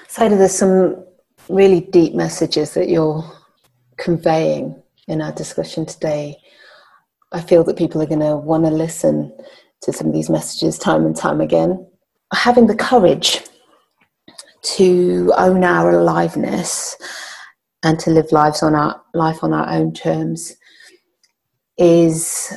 Saida, 0.08 0.36
there's 0.36 0.56
some 0.56 1.04
really 1.48 1.80
deep 1.80 2.14
messages 2.14 2.74
that 2.74 2.88
you're 2.88 3.24
conveying 3.96 4.80
in 5.08 5.20
our 5.20 5.32
discussion 5.32 5.86
today. 5.86 6.36
I 7.32 7.40
feel 7.40 7.64
that 7.64 7.76
people 7.76 8.00
are 8.02 8.06
going 8.06 8.20
to 8.20 8.36
want 8.36 8.64
to 8.64 8.70
listen 8.70 9.32
to 9.82 9.92
some 9.92 10.08
of 10.08 10.12
these 10.12 10.30
messages 10.30 10.78
time 10.78 11.04
and 11.04 11.16
time 11.16 11.40
again. 11.40 11.86
Having 12.32 12.68
the 12.68 12.76
courage 12.76 13.42
to 14.62 15.32
own 15.36 15.64
our 15.64 15.90
aliveness 15.90 16.96
and 17.82 17.98
to 18.00 18.10
live 18.10 18.32
lives 18.32 18.62
on 18.62 18.74
our 18.74 19.02
life 19.14 19.42
on 19.42 19.52
our 19.52 19.68
own 19.68 19.92
terms 19.92 20.56
is, 21.78 22.52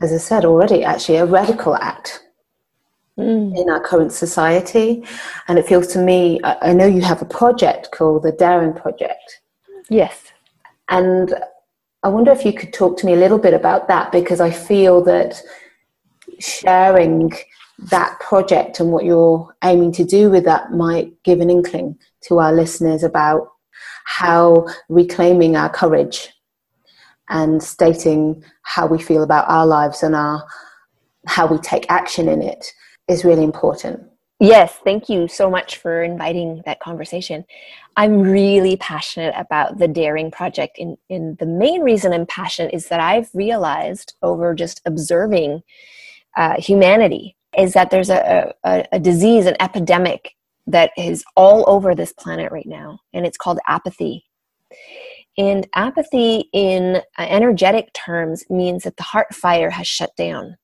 as 0.00 0.12
I 0.12 0.16
said 0.16 0.44
already, 0.44 0.84
actually 0.84 1.18
a 1.18 1.26
radical 1.26 1.76
act 1.76 2.24
mm. 3.18 3.56
in 3.56 3.70
our 3.70 3.80
current 3.80 4.12
society. 4.12 5.04
And 5.48 5.58
it 5.58 5.66
feels 5.66 5.88
to 5.88 5.98
me, 5.98 6.40
I, 6.42 6.70
I 6.70 6.72
know 6.72 6.86
you 6.86 7.02
have 7.02 7.22
a 7.22 7.26
project 7.26 7.90
called 7.92 8.22
the 8.22 8.32
Daring 8.32 8.72
Project. 8.72 9.40
Yes. 9.88 10.32
And 10.88 11.34
I 12.02 12.08
wonder 12.08 12.32
if 12.32 12.44
you 12.44 12.52
could 12.52 12.72
talk 12.72 12.98
to 12.98 13.06
me 13.06 13.14
a 13.14 13.18
little 13.18 13.38
bit 13.38 13.54
about 13.54 13.88
that 13.88 14.12
because 14.12 14.40
I 14.40 14.50
feel 14.50 15.02
that 15.04 15.40
sharing 16.38 17.32
that 17.90 18.18
project 18.20 18.80
and 18.80 18.92
what 18.92 19.04
you're 19.04 19.54
aiming 19.64 19.92
to 19.92 20.04
do 20.04 20.30
with 20.30 20.44
that 20.44 20.72
might 20.72 21.22
give 21.22 21.40
an 21.40 21.50
inkling 21.50 21.98
to 22.22 22.38
our 22.38 22.52
listeners 22.52 23.02
about 23.02 23.53
how 24.04 24.66
reclaiming 24.88 25.56
our 25.56 25.68
courage 25.68 26.30
and 27.28 27.62
stating 27.62 28.44
how 28.62 28.86
we 28.86 29.00
feel 29.00 29.22
about 29.22 29.48
our 29.48 29.66
lives 29.66 30.02
and 30.02 30.14
our 30.14 30.44
how 31.26 31.46
we 31.46 31.58
take 31.58 31.86
action 31.88 32.28
in 32.28 32.42
it 32.42 32.72
is 33.08 33.24
really 33.24 33.44
important. 33.44 34.00
Yes, 34.40 34.78
thank 34.84 35.08
you 35.08 35.28
so 35.28 35.48
much 35.48 35.78
for 35.78 36.02
inviting 36.02 36.62
that 36.66 36.80
conversation. 36.80 37.44
I'm 37.96 38.20
really 38.20 38.76
passionate 38.76 39.32
about 39.38 39.78
the 39.78 39.88
Daring 39.88 40.30
Project. 40.30 40.78
And, 40.78 40.98
in 41.08 41.36
the 41.38 41.46
main 41.46 41.82
reason 41.82 42.12
I'm 42.12 42.26
passionate 42.26 42.74
is 42.74 42.88
that 42.88 43.00
I've 43.00 43.30
realized 43.32 44.14
over 44.22 44.54
just 44.54 44.82
observing 44.84 45.62
uh, 46.36 46.60
humanity 46.60 47.36
is 47.56 47.72
that 47.74 47.90
there's 47.90 48.10
a, 48.10 48.52
a, 48.64 48.84
a 48.92 48.98
disease, 48.98 49.46
an 49.46 49.56
epidemic 49.60 50.34
that 50.66 50.90
is 50.96 51.24
all 51.36 51.64
over 51.68 51.94
this 51.94 52.12
planet 52.12 52.50
right 52.50 52.66
now, 52.66 53.00
and 53.12 53.26
it's 53.26 53.36
called 53.36 53.58
apathy. 53.66 54.24
And 55.36 55.66
apathy, 55.74 56.48
in 56.52 56.96
uh, 56.96 57.00
energetic 57.18 57.92
terms, 57.92 58.44
means 58.48 58.84
that 58.84 58.96
the 58.96 59.02
heart 59.02 59.34
fire 59.34 59.70
has 59.70 59.86
shut 59.86 60.14
down. 60.16 60.56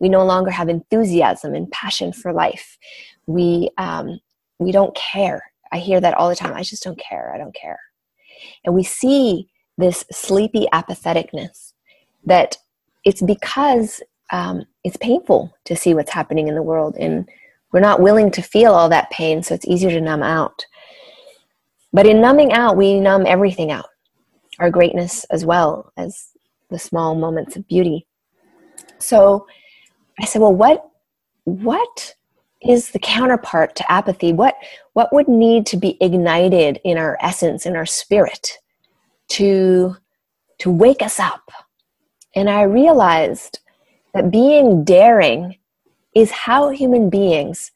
We 0.00 0.08
no 0.08 0.24
longer 0.24 0.50
have 0.50 0.68
enthusiasm 0.68 1.54
and 1.54 1.70
passion 1.70 2.12
for 2.12 2.32
life. 2.32 2.78
We, 3.26 3.70
um, 3.78 4.20
we 4.58 4.72
don't 4.72 4.94
care. 4.94 5.42
I 5.72 5.78
hear 5.78 6.00
that 6.00 6.14
all 6.14 6.28
the 6.28 6.36
time. 6.36 6.54
I 6.54 6.62
just 6.62 6.82
don't 6.82 6.98
care. 6.98 7.32
I 7.34 7.38
don't 7.38 7.54
care. 7.54 7.78
And 8.64 8.74
we 8.74 8.82
see 8.82 9.48
this 9.78 10.04
sleepy 10.10 10.66
apatheticness 10.72 11.72
that 12.24 12.56
it's 13.04 13.22
because 13.22 14.02
um, 14.32 14.64
it's 14.82 14.96
painful 14.96 15.54
to 15.64 15.76
see 15.76 15.94
what's 15.94 16.10
happening 16.10 16.48
in 16.48 16.54
the 16.54 16.62
world. 16.62 16.96
And 16.96 17.28
we're 17.76 17.80
not 17.80 18.00
willing 18.00 18.30
to 18.30 18.40
feel 18.40 18.72
all 18.72 18.88
that 18.88 19.10
pain, 19.10 19.42
so 19.42 19.54
it's 19.54 19.66
easier 19.66 19.90
to 19.90 20.00
numb 20.00 20.22
out. 20.22 20.64
But 21.92 22.06
in 22.06 22.22
numbing 22.22 22.54
out, 22.54 22.74
we 22.74 22.98
numb 22.98 23.26
everything 23.26 23.70
out 23.70 23.90
our 24.58 24.70
greatness 24.70 25.24
as 25.24 25.44
well 25.44 25.92
as 25.98 26.30
the 26.70 26.78
small 26.78 27.14
moments 27.14 27.54
of 27.54 27.68
beauty. 27.68 28.06
So 28.98 29.46
I 30.18 30.24
said, 30.24 30.40
well, 30.40 30.54
what, 30.54 30.88
what 31.44 32.14
is 32.62 32.92
the 32.92 32.98
counterpart 32.98 33.76
to 33.76 33.92
apathy? 33.92 34.32
What, 34.32 34.54
what 34.94 35.12
would 35.12 35.28
need 35.28 35.66
to 35.66 35.76
be 35.76 35.98
ignited 36.00 36.80
in 36.82 36.96
our 36.96 37.18
essence, 37.20 37.66
in 37.66 37.76
our 37.76 37.84
spirit, 37.84 38.52
to, 39.32 39.94
to 40.60 40.70
wake 40.70 41.02
us 41.02 41.20
up? 41.20 41.42
And 42.34 42.48
I 42.48 42.62
realized 42.62 43.58
that 44.14 44.30
being 44.30 44.82
daring 44.82 45.58
is 46.16 46.30
how 46.30 46.70
human 46.70 47.10
beings 47.10 47.70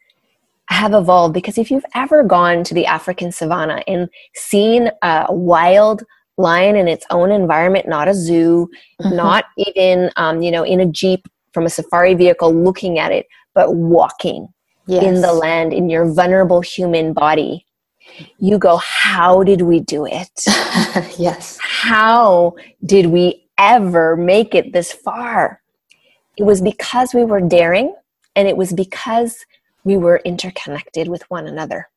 have 0.71 0.95
evolved. 0.95 1.35
Because 1.35 1.59
if 1.59 1.71
you've 1.71 1.85
ever 1.95 2.25
gone 2.25 2.65
to 2.65 2.75
the 2.75 2.87
African 2.87 3.31
savannah 3.31 3.83
and 3.87 4.09
seen 4.35 4.91
a 5.03 5.27
wild 5.29 6.03
lion 6.39 6.75
in 6.75 6.89
its 6.89 7.05
own 7.11 7.31
environment, 7.31 7.87
not 7.87 8.09
a 8.09 8.15
zoo, 8.15 8.71
mm-hmm. 9.01 9.15
not 9.15 9.45
even, 9.59 10.11
um, 10.17 10.41
you 10.41 10.51
know, 10.51 10.65
in 10.65 10.81
a 10.81 10.87
jeep 10.87 11.29
from 11.53 11.67
a 11.67 11.71
safari 11.71 12.15
vehicle 12.15 12.55
looking 12.55 12.99
at 12.99 13.13
it, 13.13 13.27
but 13.55 13.75
walking 13.75 14.49
yes. 14.87 15.05
in 15.05 15.21
the 15.21 15.35
land 15.35 15.75
in 15.75 15.91
your 15.91 16.11
vulnerable 16.11 16.63
human 16.63 17.13
body, 17.13 17.67
you 18.39 18.57
go, 18.57 18.79
How 18.79 19.43
did 19.43 19.61
we 19.61 19.81
do 19.81 20.07
it? 20.07 20.31
yes. 21.19 21.59
How 21.61 22.55
did 22.87 23.07
we 23.07 23.47
ever 23.59 24.17
make 24.17 24.55
it 24.55 24.73
this 24.73 24.93
far? 24.93 25.61
It 26.39 26.45
was 26.45 26.63
because 26.63 27.13
we 27.13 27.25
were 27.25 27.43
daring 27.43 27.95
and 28.37 28.49
it 28.49 28.57
was 28.57 28.73
because 28.73 29.45
we 29.85 29.97
were 29.97 30.21
interconnected 30.25 31.09
with 31.09 31.23
one 31.31 31.47
another. 31.47 31.89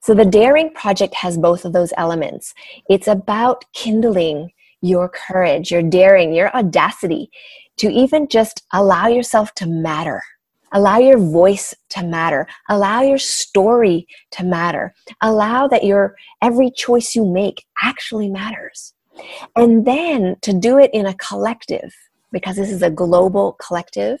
So 0.00 0.14
the 0.14 0.24
Daring 0.24 0.70
Project 0.70 1.14
has 1.14 1.38
both 1.38 1.64
of 1.64 1.72
those 1.72 1.92
elements. 1.96 2.54
It's 2.90 3.08
about 3.08 3.64
kindling 3.72 4.52
your 4.82 5.08
courage, 5.08 5.70
your 5.70 5.82
daring, 5.82 6.34
your 6.34 6.54
audacity 6.54 7.30
to 7.78 7.88
even 7.88 8.28
just 8.28 8.64
allow 8.72 9.06
yourself 9.06 9.54
to 9.54 9.66
matter. 9.66 10.22
Allow 10.72 10.98
your 10.98 11.18
voice 11.18 11.74
to 11.90 12.02
matter. 12.02 12.46
Allow 12.68 13.02
your 13.02 13.18
story 13.18 14.06
to 14.32 14.44
matter. 14.44 14.92
Allow 15.22 15.68
that 15.68 15.84
your 15.84 16.16
every 16.42 16.70
choice 16.70 17.14
you 17.14 17.24
make 17.24 17.64
actually 17.82 18.28
matters. 18.28 18.92
And 19.56 19.86
then 19.86 20.36
to 20.42 20.52
do 20.52 20.78
it 20.78 20.90
in 20.92 21.06
a 21.06 21.14
collective, 21.14 21.94
because 22.32 22.56
this 22.56 22.70
is 22.70 22.82
a 22.82 22.90
global 22.90 23.52
collective. 23.64 24.20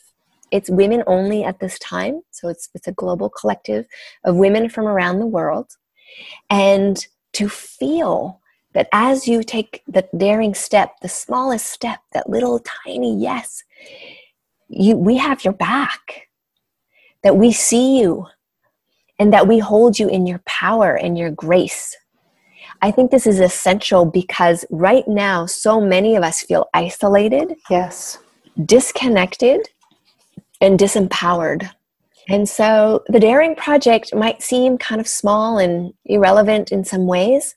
It's 0.54 0.70
women 0.70 1.02
only 1.08 1.42
at 1.42 1.58
this 1.58 1.80
time. 1.80 2.22
So 2.30 2.48
it's, 2.48 2.68
it's 2.74 2.86
a 2.86 2.92
global 2.92 3.28
collective 3.28 3.86
of 4.22 4.36
women 4.36 4.68
from 4.68 4.86
around 4.86 5.18
the 5.18 5.26
world. 5.26 5.66
And 6.48 7.04
to 7.32 7.48
feel 7.48 8.40
that 8.72 8.88
as 8.92 9.26
you 9.26 9.42
take 9.42 9.82
the 9.88 10.08
daring 10.16 10.54
step, 10.54 11.00
the 11.02 11.08
smallest 11.08 11.66
step, 11.66 11.98
that 12.12 12.30
little 12.30 12.60
tiny 12.84 13.20
yes, 13.20 13.64
you, 14.68 14.96
we 14.96 15.16
have 15.16 15.42
your 15.42 15.54
back, 15.54 16.28
that 17.24 17.36
we 17.36 17.50
see 17.50 17.98
you, 17.98 18.26
and 19.18 19.32
that 19.32 19.48
we 19.48 19.58
hold 19.58 19.98
you 19.98 20.08
in 20.08 20.24
your 20.24 20.40
power 20.46 20.94
and 20.94 21.18
your 21.18 21.32
grace. 21.32 21.96
I 22.80 22.92
think 22.92 23.10
this 23.10 23.26
is 23.26 23.40
essential 23.40 24.04
because 24.04 24.64
right 24.70 25.06
now, 25.08 25.46
so 25.46 25.80
many 25.80 26.14
of 26.14 26.22
us 26.22 26.42
feel 26.42 26.68
isolated, 26.74 27.56
Yes. 27.68 28.18
disconnected, 28.64 29.68
and 30.60 30.78
disempowered. 30.78 31.70
And 32.28 32.48
so 32.48 33.02
the 33.08 33.20
Daring 33.20 33.54
Project 33.54 34.14
might 34.14 34.42
seem 34.42 34.78
kind 34.78 35.00
of 35.00 35.08
small 35.08 35.58
and 35.58 35.92
irrelevant 36.06 36.72
in 36.72 36.84
some 36.84 37.06
ways, 37.06 37.54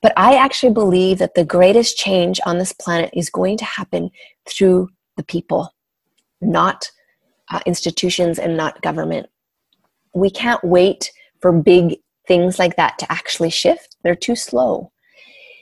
but 0.00 0.12
I 0.16 0.36
actually 0.36 0.72
believe 0.72 1.18
that 1.18 1.34
the 1.34 1.44
greatest 1.44 1.96
change 1.96 2.40
on 2.46 2.58
this 2.58 2.72
planet 2.72 3.10
is 3.12 3.30
going 3.30 3.56
to 3.58 3.64
happen 3.64 4.10
through 4.46 4.88
the 5.16 5.24
people, 5.24 5.74
not 6.40 6.90
uh, 7.50 7.60
institutions 7.66 8.38
and 8.38 8.56
not 8.56 8.80
government. 8.82 9.28
We 10.14 10.30
can't 10.30 10.62
wait 10.62 11.12
for 11.40 11.52
big 11.52 11.98
things 12.26 12.58
like 12.58 12.76
that 12.76 12.98
to 12.98 13.10
actually 13.10 13.50
shift, 13.50 13.96
they're 14.02 14.14
too 14.14 14.36
slow. 14.36 14.92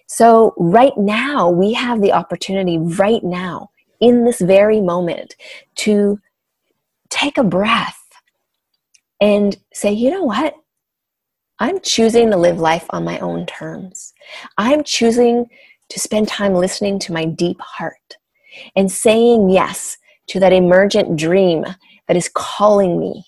So, 0.07 0.55
right 0.59 0.97
now, 0.97 1.51
we 1.51 1.73
have 1.75 2.01
the 2.01 2.13
opportunity, 2.13 2.79
right 2.79 3.23
now, 3.23 3.71
in 4.01 4.25
this 4.25 4.41
very 4.41 4.81
moment, 4.81 5.35
to 5.77 6.19
take 7.11 7.39
a 7.39 7.45
breath 7.45 7.99
and 9.21 9.57
say, 9.73 9.93
you 9.93 10.11
know 10.11 10.25
what? 10.25 10.55
I'm 11.59 11.81
choosing 11.81 12.31
to 12.31 12.37
live 12.37 12.59
life 12.59 12.87
on 12.91 13.05
my 13.05 13.19
own 13.19 13.47
terms. 13.47 14.15
I'm 14.59 14.85
choosing 14.85 15.47
to 15.89 15.99
spend 15.99 16.29
time 16.29 16.55
listening 16.55 16.99
to 17.01 17.13
my 17.13 17.25
deep 17.25 17.61
heart 17.61 18.17
and 18.77 18.91
saying 18.91 19.51
yes 19.51 19.97
to 20.29 20.41
that 20.41 20.53
emergent 20.53 21.17
dream 21.17 21.65
that 22.07 22.17
is 22.17 22.31
calling 22.33 23.01
me. 23.01 23.25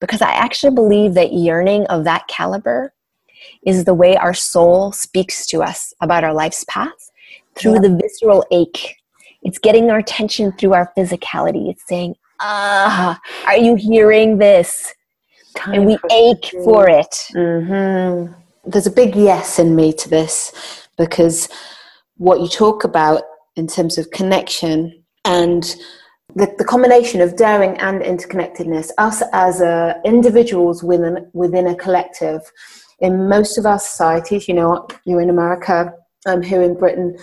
Because 0.00 0.22
I 0.22 0.30
actually 0.30 0.74
believe 0.74 1.14
that 1.14 1.32
yearning 1.32 1.86
of 1.86 2.04
that 2.04 2.28
caliber 2.28 2.94
is 3.66 3.84
the 3.84 3.94
way 3.94 4.16
our 4.16 4.34
soul 4.34 4.92
speaks 4.92 5.46
to 5.46 5.62
us 5.62 5.92
about 6.00 6.24
our 6.24 6.32
life's 6.32 6.64
path 6.68 7.10
through 7.56 7.74
Yeah. 7.74 7.80
the 7.80 7.98
visceral 8.00 8.44
ache. 8.50 8.96
It's 9.42 9.58
getting 9.58 9.90
our 9.90 9.98
attention 9.98 10.52
through 10.52 10.74
our 10.74 10.92
physicality. 10.96 11.70
It's 11.70 11.86
saying, 11.86 12.14
ah, 12.40 13.20
are 13.46 13.56
you 13.56 13.74
hearing 13.74 14.38
this? 14.38 14.94
And 15.66 15.86
we 15.86 15.98
ache 16.10 16.54
for 16.64 16.88
it. 16.88 17.14
hmm 17.32 18.32
There's 18.64 18.86
a 18.86 18.90
big 18.90 19.16
yes 19.16 19.58
in 19.58 19.74
me 19.74 19.92
to 19.94 20.08
this 20.08 20.86
because 20.96 21.48
what 22.16 22.40
you 22.40 22.48
talk 22.48 22.84
about 22.84 23.22
in 23.56 23.66
terms 23.66 23.98
of 23.98 24.10
connection 24.10 25.02
and 25.24 25.76
the, 26.34 26.54
the 26.58 26.64
combination 26.64 27.20
of 27.20 27.36
daring 27.36 27.76
and 27.78 28.02
interconnectedness, 28.02 28.90
us 28.98 29.22
as 29.32 29.60
uh, 29.60 29.94
individuals 30.04 30.82
within, 30.82 31.28
within 31.32 31.66
a 31.66 31.74
collective, 31.74 32.40
in 33.00 33.28
most 33.28 33.58
of 33.58 33.66
our 33.66 33.78
societies, 33.78 34.46
you 34.46 34.54
know, 34.54 34.86
you're 35.04 35.20
in 35.20 35.30
America, 35.30 35.92
I'm 36.26 36.42
here 36.42 36.62
in 36.62 36.78
Britain, 36.78 37.16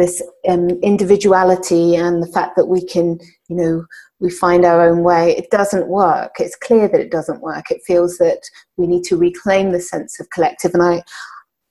this 0.00 0.22
um, 0.48 0.70
individuality 0.82 1.94
and 1.94 2.22
the 2.22 2.32
fact 2.32 2.56
that 2.56 2.66
we 2.66 2.84
can, 2.84 3.18
you 3.48 3.56
know, 3.56 3.84
we 4.18 4.30
find 4.30 4.64
our 4.64 4.88
own 4.88 5.02
way, 5.02 5.36
it 5.36 5.50
doesn't 5.50 5.88
work. 5.88 6.32
It's 6.38 6.56
clear 6.56 6.88
that 6.88 7.00
it 7.00 7.10
doesn't 7.10 7.42
work. 7.42 7.70
It 7.70 7.82
feels 7.86 8.16
that 8.18 8.42
we 8.78 8.86
need 8.86 9.04
to 9.04 9.16
reclaim 9.16 9.72
the 9.72 9.80
sense 9.80 10.18
of 10.18 10.30
collective 10.30 10.72
and 10.74 10.82
I 10.82 11.02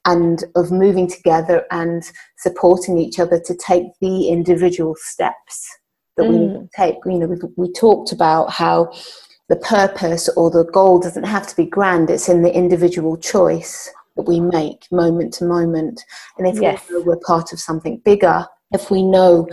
and 0.06 0.44
of 0.54 0.70
moving 0.70 1.08
together 1.08 1.64
and 1.70 2.10
supporting 2.38 2.98
each 2.98 3.18
other 3.18 3.40
to 3.40 3.54
take 3.54 3.84
the 4.00 4.28
individual 4.28 4.94
steps 4.96 5.68
that 6.16 6.24
we 6.24 6.38
need 6.38 6.54
to 6.54 6.68
take. 6.74 6.96
You 7.04 7.18
know, 7.18 7.26
we, 7.26 7.36
we 7.56 7.72
talked 7.72 8.12
about 8.12 8.50
how 8.50 8.92
the 9.48 9.56
purpose 9.56 10.28
or 10.36 10.50
the 10.50 10.64
goal 10.64 11.00
doesn't 11.00 11.24
have 11.24 11.46
to 11.48 11.56
be 11.56 11.66
grand. 11.66 12.08
It's 12.08 12.28
in 12.28 12.42
the 12.42 12.54
individual 12.54 13.16
choice 13.16 13.90
that 14.16 14.28
we 14.28 14.40
make 14.40 14.86
moment 14.90 15.32
to 15.34 15.44
moment. 15.44 16.04
And 16.38 16.46
if 16.46 16.60
Yes. 16.60 16.82
we 16.88 16.96
know 16.96 17.04
we're 17.04 17.16
part 17.16 17.52
of 17.52 17.60
something 17.60 17.98
bigger, 18.04 18.46
if 18.72 18.90
we 18.90 19.02
know 19.02 19.48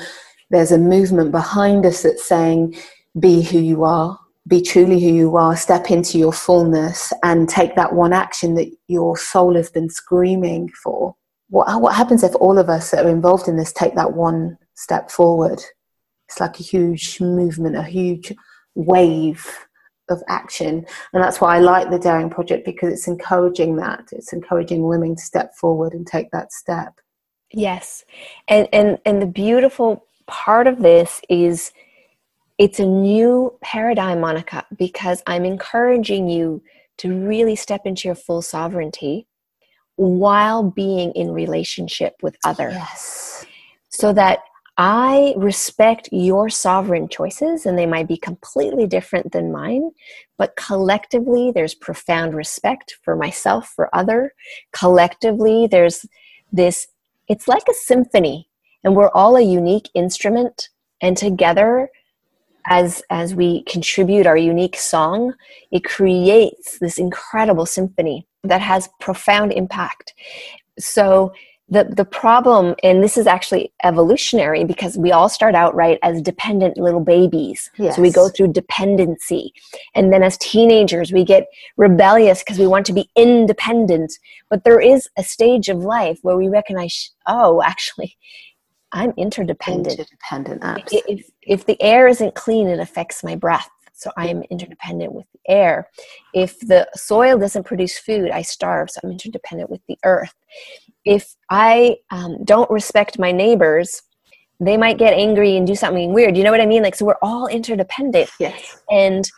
there's 0.50 0.72
a 0.72 0.78
movement 0.78 1.32
behind 1.32 1.86
us 1.86 2.04
that's 2.04 2.28
saying, 2.28 2.76
be 3.20 3.42
who 3.42 3.60
you 3.60 3.84
are, 3.84 4.18
be 4.48 4.62
truly 4.62 5.00
who 5.00 5.14
you 5.14 5.36
are, 5.36 5.56
step 5.58 5.92
into 5.92 6.18
your 6.18 6.32
fullness, 6.32 7.12
and 7.24 7.50
take 7.50 7.76
that 7.76 7.94
one 7.94 8.14
action 8.14 8.56
that 8.56 8.72
your 8.88 9.18
soul 9.18 9.56
has 9.56 9.70
been 9.70 9.90
screaming 9.90 10.70
for. 10.82 11.16
What, 11.50 11.82
what 11.82 11.96
happens 11.96 12.24
if 12.24 12.36
all 12.36 12.58
of 12.58 12.70
us 12.70 12.92
that 12.92 13.06
are 13.06 13.10
involved 13.10 13.48
in 13.48 13.58
this 13.58 13.74
take 13.74 13.96
that 13.96 14.14
one 14.14 14.58
step 14.76 15.12
forward? 15.12 15.62
It's 16.28 16.40
like 16.40 16.60
a 16.60 16.64
huge 16.64 17.20
movement, 17.22 17.76
a 17.76 17.84
huge 17.84 18.34
wave 18.76 19.67
of 20.10 20.24
action. 20.28 20.86
And 21.14 21.24
that's 21.24 21.42
why 21.42 21.56
I 21.56 21.60
like 21.60 21.90
the 21.90 22.00
Daring 22.00 22.30
Project 22.30 22.66
because 22.66 22.94
it's 22.94 23.08
encouraging 23.08 23.76
that. 23.78 24.10
It's 24.12 24.34
encouraging 24.34 24.84
women 24.84 25.16
to 25.16 25.22
step 25.22 25.56
forward 25.56 25.94
and 25.94 26.06
take 26.06 26.32
that 26.32 26.54
step. 26.54 27.00
Yes. 27.52 28.06
And 28.48 28.68
and 28.74 28.98
and 29.06 29.22
the 29.22 29.28
beautiful 29.28 30.06
part 30.28 30.68
of 30.68 30.80
this 30.80 31.22
is 31.30 31.72
it's 32.58 32.80
a 32.80 32.86
new 32.86 33.54
paradigm, 33.62 34.20
Monica, 34.20 34.66
because 34.78 35.22
I'm 35.28 35.46
encouraging 35.46 36.28
you 36.28 36.62
to 36.98 37.16
really 37.16 37.56
step 37.56 37.82
into 37.86 38.08
your 38.08 38.16
full 38.16 38.42
sovereignty 38.42 39.28
while 39.96 40.64
being 40.64 41.12
in 41.14 41.32
relationship 41.32 42.16
with 42.22 42.36
others. 42.44 42.74
Yes. 42.74 43.46
So 43.90 44.14
that 44.14 44.40
I 44.78 45.34
respect 45.38 46.10
your 46.12 46.50
sovereign 46.50 47.10
choices, 47.10 47.66
and 47.66 47.78
they 47.78 47.88
might 47.88 48.08
be 48.08 48.18
completely 48.18 48.86
different 48.86 49.32
than 49.32 49.52
mine, 49.52 49.90
but 50.38 50.56
collectively, 50.56 51.52
there's 51.52 51.74
profound 51.74 52.36
respect 52.36 52.98
for 53.02 53.16
myself, 53.16 53.70
for 53.76 53.90
other. 53.96 54.34
Collectively, 54.74 55.66
there's 55.66 56.06
this, 56.52 56.88
it's 57.28 57.48
like 57.48 57.64
a 57.68 57.74
symphony, 57.74 58.50
and 58.84 58.96
we're 58.96 59.10
all 59.10 59.36
a 59.36 59.42
unique 59.42 59.90
instrument, 59.96 60.70
and 61.02 61.18
together, 61.18 61.90
as 62.70 63.02
as 63.10 63.34
we 63.34 63.64
contribute 63.64 64.28
our 64.28 64.38
unique 64.38 64.76
song, 64.76 65.34
it 65.72 65.84
creates 65.86 66.78
this 66.80 66.98
incredible 66.98 67.66
symphony 67.66 68.28
that 68.44 68.62
has 68.62 68.90
profound 69.00 69.54
impact. 69.54 70.14
So 70.78 71.34
the 71.70 71.84
the 71.84 72.06
problem 72.06 72.76
and 72.82 73.04
this 73.04 73.18
is 73.18 73.28
actually 73.28 73.74
evolutionary 73.84 74.64
because 74.64 74.98
we 74.98 75.12
all 75.12 75.28
start 75.28 75.54
out 75.54 75.76
right 75.76 76.00
as 76.02 76.22
dependent 76.22 76.78
little 76.78 77.02
babies. 77.02 77.70
So 77.92 78.02
we 78.02 78.12
go 78.12 78.30
through 78.30 78.54
dependency. 78.54 79.54
And 79.94 80.14
then 80.14 80.24
as 80.24 80.38
teenagers 80.38 81.12
we 81.12 81.26
get 81.26 81.48
rebellious 81.76 82.40
because 82.40 82.58
we 82.58 82.68
want 82.68 82.86
to 82.88 82.94
be 82.94 83.10
independent. 83.16 84.14
But 84.50 84.64
there 84.64 84.80
is 84.80 85.10
a 85.18 85.24
stage 85.24 85.68
of 85.68 85.80
life 85.80 86.20
where 86.22 86.38
we 86.38 86.48
recognize 86.48 87.12
oh 87.28 87.62
actually 87.62 88.18
i'm 88.94 89.12
interdependent. 89.18 90.00
Interdependent, 90.00 90.64
absolutely. 90.64 91.16
if 91.16 91.30
if 91.42 91.66
the 91.66 91.82
air 91.82 92.08
isn't 92.08 92.36
clean 92.36 92.68
it 92.68 92.80
affects 92.80 93.24
my 93.24 93.36
breath. 93.36 93.70
So 93.94 94.10
i 94.16 94.28
am 94.28 94.42
interdependent 94.44 95.12
with 95.12 95.26
the 95.34 95.52
air. 95.52 95.90
If 96.34 96.60
the 96.62 96.88
soil 96.96 97.38
doesn't 97.38 97.66
produce 97.66 97.98
food 97.98 98.32
i 98.32 98.42
starve. 98.42 98.90
So 98.90 99.02
i'm 99.04 99.12
interdependent 99.12 99.70
with 99.70 99.82
the 99.90 99.98
earth 100.06 100.34
if 101.08 101.36
i 101.50 101.96
um, 102.12 102.44
don't 102.44 102.70
respect 102.70 103.18
my 103.20 103.32
neighbors 103.32 104.02
they 104.60 104.76
might 104.78 104.98
get 104.98 105.14
angry 105.14 105.56
and 105.58 105.68
do 105.68 105.76
something 105.76 106.14
weird 106.14 106.36
you 106.38 106.44
know 106.44 106.52
what 106.52 106.62
i 106.62 106.66
mean 106.66 106.84
like 106.84 106.96
so 106.96 107.06
we're 107.06 107.16
all 107.22 107.48
interdependent 107.48 108.30
Yes. 108.40 108.78
and 108.90 109.30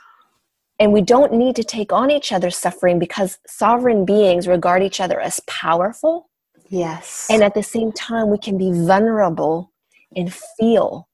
and 0.81 0.93
we 0.93 1.01
don't 1.01 1.33
need 1.33 1.55
to 1.57 1.63
take 1.63 1.91
on 1.91 2.09
each 2.09 2.31
other's 2.31 2.55
suffering 2.57 2.99
because 2.99 3.37
sovereign 3.47 4.05
beings 4.05 4.47
regard 4.47 4.81
each 4.81 5.01
other 5.01 5.19
as 5.19 5.39
powerful 5.47 6.29
Yes. 6.69 7.27
and 7.31 7.43
at 7.43 7.55
the 7.55 7.63
same 7.63 7.91
time, 7.91 8.29
we 8.29 8.37
can 8.37 8.55
be 8.57 8.71
vulnerable 8.71 9.71
and 10.15 10.31
feel 10.59 11.09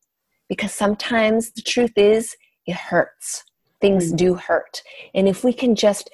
because 0.49 0.73
sometimes 0.73 1.51
the 1.51 1.61
truth 1.61 1.93
is 1.95 2.35
it 2.67 2.75
hurts. 2.75 3.43
Things 3.79 4.11
Mm. 4.11 4.17
do 4.17 4.33
hurt. 4.35 4.81
And 5.13 5.27
if 5.29 5.43
we 5.45 5.53
can 5.53 5.73
just 5.75 6.09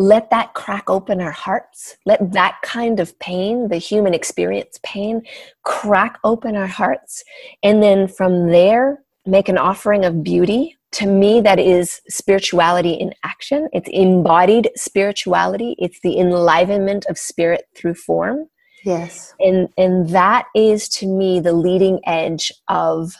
let 0.00 0.30
that 0.30 0.54
crack 0.54 0.88
open 0.88 1.20
our 1.20 1.30
hearts, 1.30 1.96
let 2.06 2.32
that 2.32 2.56
kind 2.62 3.00
of 3.00 3.18
pain, 3.18 3.68
the 3.68 3.76
human 3.76 4.14
experience 4.14 4.80
pain, 4.82 5.20
crack 5.62 6.18
open 6.24 6.56
our 6.56 6.66
hearts, 6.66 7.22
and 7.62 7.82
then 7.82 8.08
from 8.08 8.48
there, 8.48 9.02
make 9.26 9.50
an 9.50 9.58
offering 9.58 10.06
of 10.06 10.24
beauty. 10.24 10.74
To 10.92 11.06
me, 11.06 11.42
that 11.42 11.58
is 11.58 12.00
spirituality 12.08 12.94
in 12.94 13.12
action. 13.24 13.68
It's 13.74 13.90
embodied 13.92 14.70
spirituality. 14.74 15.76
It's 15.78 16.00
the 16.00 16.18
enlivenment 16.18 17.04
of 17.10 17.18
spirit 17.18 17.66
through 17.76 17.94
form. 17.94 18.48
Yes. 18.84 19.34
And 19.38 19.68
and 19.76 20.08
that 20.08 20.46
is 20.54 20.88
to 21.00 21.06
me 21.06 21.40
the 21.40 21.52
leading 21.52 22.00
edge 22.06 22.50
of 22.68 23.14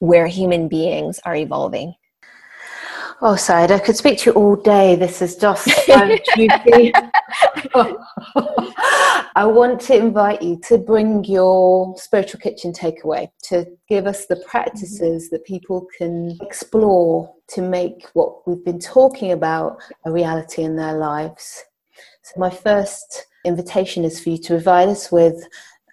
where 0.00 0.26
human 0.26 0.68
beings 0.68 1.18
are 1.24 1.34
evolving. 1.34 1.94
Oh, 3.22 3.34
Saida, 3.34 3.76
I 3.76 3.78
could 3.78 3.96
speak 3.96 4.18
to 4.18 4.30
you 4.30 4.34
all 4.34 4.56
day. 4.56 4.94
This 4.94 5.22
is 5.22 5.36
just 5.36 5.64
so 5.86 6.16
juicy. 6.36 6.92
I 9.34 9.46
want 9.46 9.80
to 9.82 9.96
invite 9.96 10.42
you 10.42 10.60
to 10.68 10.76
bring 10.76 11.24
your 11.24 11.96
spiritual 11.96 12.40
kitchen 12.40 12.74
takeaway 12.74 13.30
to 13.44 13.66
give 13.88 14.06
us 14.06 14.26
the 14.26 14.36
practices 14.46 15.30
that 15.30 15.46
people 15.46 15.86
can 15.96 16.36
explore 16.42 17.32
to 17.48 17.62
make 17.62 18.06
what 18.12 18.46
we've 18.46 18.64
been 18.64 18.78
talking 18.78 19.32
about 19.32 19.78
a 20.04 20.12
reality 20.12 20.62
in 20.62 20.76
their 20.76 20.98
lives. 20.98 21.64
So, 22.22 22.38
my 22.38 22.50
first 22.50 23.28
invitation 23.46 24.04
is 24.04 24.20
for 24.20 24.28
you 24.28 24.38
to 24.38 24.48
provide 24.48 24.90
us 24.90 25.10
with 25.10 25.42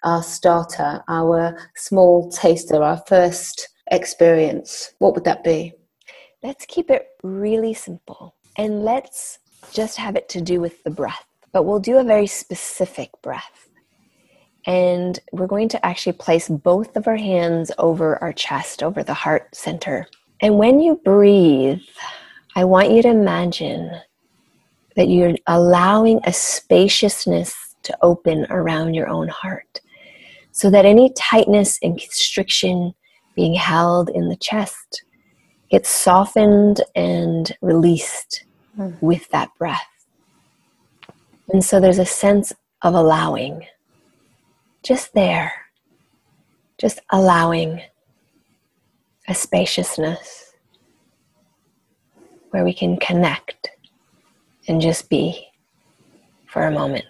our 0.02 0.22
starter, 0.22 1.02
our 1.08 1.56
small 1.74 2.30
taster, 2.30 2.82
our 2.82 3.02
first 3.08 3.70
experience. 3.90 4.92
What 4.98 5.14
would 5.14 5.24
that 5.24 5.42
be? 5.42 5.72
Let's 6.44 6.66
keep 6.66 6.90
it 6.90 7.08
really 7.22 7.72
simple 7.72 8.34
and 8.58 8.84
let's 8.84 9.38
just 9.72 9.96
have 9.96 10.14
it 10.14 10.28
to 10.28 10.42
do 10.42 10.60
with 10.60 10.84
the 10.84 10.90
breath. 10.90 11.24
But 11.52 11.62
we'll 11.62 11.80
do 11.80 11.96
a 11.96 12.04
very 12.04 12.26
specific 12.26 13.08
breath. 13.22 13.70
And 14.66 15.18
we're 15.32 15.46
going 15.46 15.70
to 15.70 15.86
actually 15.86 16.12
place 16.12 16.50
both 16.50 16.98
of 16.98 17.08
our 17.08 17.16
hands 17.16 17.72
over 17.78 18.22
our 18.22 18.34
chest, 18.34 18.82
over 18.82 19.02
the 19.02 19.14
heart 19.14 19.56
center. 19.56 20.06
And 20.42 20.58
when 20.58 20.80
you 20.80 21.00
breathe, 21.02 21.80
I 22.54 22.64
want 22.64 22.90
you 22.90 23.00
to 23.00 23.08
imagine 23.08 23.90
that 24.96 25.08
you're 25.08 25.36
allowing 25.46 26.20
a 26.24 26.32
spaciousness 26.34 27.74
to 27.84 27.96
open 28.02 28.46
around 28.50 28.92
your 28.92 29.08
own 29.08 29.28
heart 29.28 29.80
so 30.52 30.68
that 30.68 30.84
any 30.84 31.10
tightness 31.14 31.78
and 31.82 31.98
constriction 31.98 32.92
being 33.34 33.54
held 33.54 34.10
in 34.10 34.28
the 34.28 34.36
chest 34.36 35.04
gets 35.74 35.88
softened 35.88 36.80
and 36.94 37.56
released 37.60 38.44
mm. 38.78 38.96
with 39.02 39.28
that 39.30 39.50
breath. 39.58 40.06
And 41.48 41.64
so 41.64 41.80
there's 41.80 41.98
a 41.98 42.06
sense 42.06 42.52
of 42.82 42.94
allowing, 42.94 43.66
just 44.84 45.14
there, 45.14 45.52
just 46.78 47.00
allowing 47.10 47.82
a 49.26 49.34
spaciousness 49.34 50.52
where 52.50 52.62
we 52.62 52.72
can 52.72 52.96
connect 52.96 53.70
and 54.68 54.80
just 54.80 55.10
be 55.10 55.44
for 56.46 56.68
a 56.68 56.70
moment. 56.70 57.04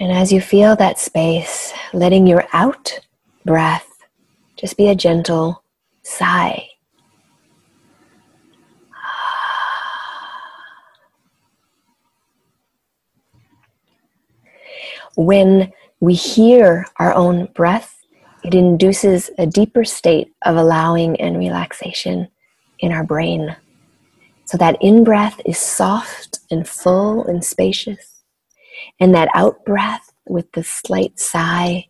And 0.00 0.10
as 0.10 0.32
you 0.32 0.40
feel 0.40 0.74
that 0.76 0.98
space, 0.98 1.74
letting 1.92 2.26
your 2.26 2.46
out 2.54 2.98
breath 3.44 3.89
just 4.60 4.76
be 4.76 4.88
a 4.88 4.94
gentle 4.94 5.64
sigh. 6.02 6.68
When 15.16 15.72
we 16.00 16.12
hear 16.12 16.86
our 16.98 17.14
own 17.14 17.46
breath, 17.54 18.04
it 18.44 18.54
induces 18.54 19.30
a 19.38 19.46
deeper 19.46 19.84
state 19.84 20.32
of 20.44 20.56
allowing 20.56 21.18
and 21.20 21.38
relaxation 21.38 22.28
in 22.78 22.92
our 22.92 23.04
brain. 23.04 23.56
So 24.44 24.58
that 24.58 24.76
in 24.82 25.04
breath 25.04 25.40
is 25.46 25.58
soft 25.58 26.40
and 26.50 26.68
full 26.68 27.24
and 27.24 27.42
spacious. 27.42 28.22
And 28.98 29.14
that 29.14 29.28
out 29.34 29.64
breath 29.64 30.12
with 30.26 30.52
the 30.52 30.64
slight 30.64 31.18
sigh 31.18 31.86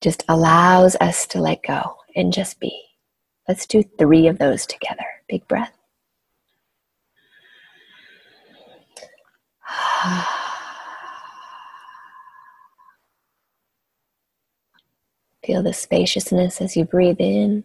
just 0.00 0.24
allows 0.28 0.96
us 0.96 1.26
to 1.28 1.40
let 1.40 1.62
go 1.62 1.96
and 2.14 2.32
just 2.32 2.60
be. 2.60 2.82
Let's 3.48 3.66
do 3.66 3.82
three 3.98 4.26
of 4.26 4.38
those 4.38 4.66
together. 4.66 5.04
Big 5.28 5.46
breath. 5.48 5.72
Feel 15.44 15.62
the 15.62 15.72
spaciousness 15.72 16.60
as 16.60 16.76
you 16.76 16.84
breathe 16.84 17.20
in, 17.20 17.62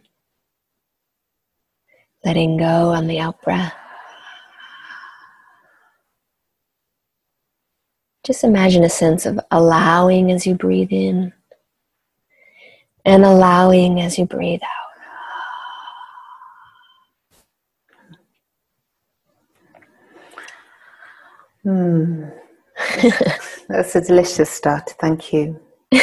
letting 2.24 2.58
go 2.58 2.92
on 2.92 3.08
the 3.08 3.20
out 3.20 3.42
breath. 3.42 3.74
Just 8.24 8.44
imagine 8.44 8.84
a 8.84 8.90
sense 8.90 9.26
of 9.26 9.40
allowing 9.50 10.32
as 10.32 10.46
you 10.46 10.54
breathe 10.54 10.92
in 10.92 11.34
and 13.06 13.26
allowing 13.26 14.02
as 14.02 14.18
you 14.18 14.26
breathe 14.26 14.62
out. 14.64 14.82
Hmm. 21.64 22.24
That's 23.70 23.96
a 23.96 24.02
delicious 24.02 24.50
start. 24.50 24.96
Thank 25.00 25.32
you. 25.32 25.60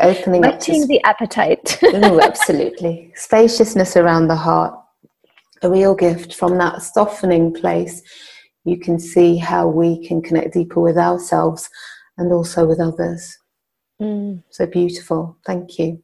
Opening 0.00 0.44
up 0.44 0.60
the 0.60 1.00
appetite. 1.04 1.78
oh, 1.82 2.20
absolutely. 2.20 3.12
Spaciousness 3.14 3.96
around 3.96 4.28
the 4.28 4.36
heart. 4.36 4.78
A 5.62 5.70
real 5.70 5.94
gift 5.94 6.34
from 6.34 6.58
that 6.58 6.82
softening 6.82 7.54
place. 7.54 8.02
You 8.64 8.78
can 8.78 8.98
see 8.98 9.38
how 9.38 9.68
we 9.68 10.06
can 10.06 10.20
connect 10.20 10.52
deeper 10.52 10.80
with 10.80 10.98
ourselves 10.98 11.70
and 12.18 12.30
also 12.32 12.66
with 12.66 12.78
others. 12.78 13.38
Mm. 14.00 14.42
So 14.50 14.66
beautiful. 14.66 15.36
Thank 15.46 15.78
you. 15.78 16.02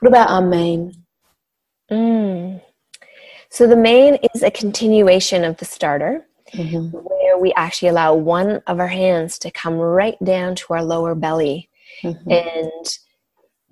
What 0.00 0.08
about 0.08 0.30
our 0.30 0.42
main? 0.42 0.92
Mm. 1.90 2.60
So 3.50 3.66
the 3.66 3.76
main 3.76 4.18
is 4.34 4.42
a 4.42 4.50
continuation 4.50 5.44
of 5.44 5.58
the 5.58 5.64
starter. 5.64 6.26
Mm-hmm. 6.54 6.96
Where 6.98 7.38
we 7.38 7.52
actually 7.54 7.88
allow 7.88 8.14
one 8.14 8.60
of 8.66 8.78
our 8.78 8.88
hands 8.88 9.38
to 9.38 9.50
come 9.50 9.74
right 9.74 10.16
down 10.22 10.54
to 10.56 10.74
our 10.74 10.84
lower 10.84 11.14
belly 11.14 11.70
mm-hmm. 12.02 12.30
and 12.30 12.98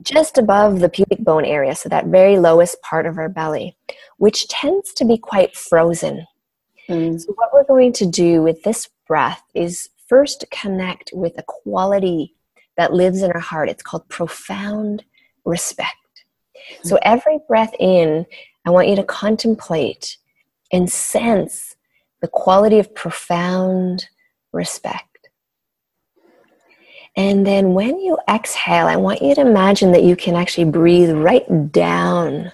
just 0.02 0.38
above 0.38 0.80
the 0.80 0.88
pubic 0.88 1.18
bone 1.18 1.44
area, 1.44 1.74
so 1.74 1.88
that 1.88 2.06
very 2.06 2.38
lowest 2.38 2.80
part 2.82 3.06
of 3.06 3.18
our 3.18 3.28
belly, 3.28 3.76
which 4.16 4.48
tends 4.48 4.94
to 4.94 5.04
be 5.04 5.18
quite 5.18 5.56
frozen. 5.56 6.26
Mm. 6.88 7.20
So, 7.20 7.32
what 7.34 7.50
we're 7.52 7.64
going 7.64 7.92
to 7.94 8.06
do 8.06 8.42
with 8.42 8.62
this 8.62 8.88
breath 9.06 9.42
is 9.54 9.90
first 10.06 10.44
connect 10.50 11.10
with 11.12 11.36
a 11.38 11.44
quality 11.46 12.34
that 12.80 12.94
lives 12.94 13.20
in 13.20 13.30
our 13.30 13.40
heart. 13.40 13.68
It's 13.68 13.82
called 13.82 14.08
profound 14.08 15.04
respect. 15.44 15.94
Mm-hmm. 16.72 16.88
So 16.88 16.98
every 17.02 17.38
breath 17.46 17.74
in, 17.78 18.24
I 18.66 18.70
want 18.70 18.88
you 18.88 18.96
to 18.96 19.04
contemplate 19.04 20.16
and 20.72 20.90
sense 20.90 21.76
the 22.22 22.28
quality 22.28 22.78
of 22.78 22.94
profound 22.94 24.08
respect. 24.52 25.28
And 27.16 27.46
then 27.46 27.74
when 27.74 28.00
you 28.00 28.16
exhale, 28.30 28.86
I 28.86 28.96
want 28.96 29.20
you 29.20 29.34
to 29.34 29.42
imagine 29.42 29.92
that 29.92 30.04
you 30.04 30.16
can 30.16 30.34
actually 30.34 30.70
breathe 30.70 31.10
right 31.10 31.70
down 31.70 32.50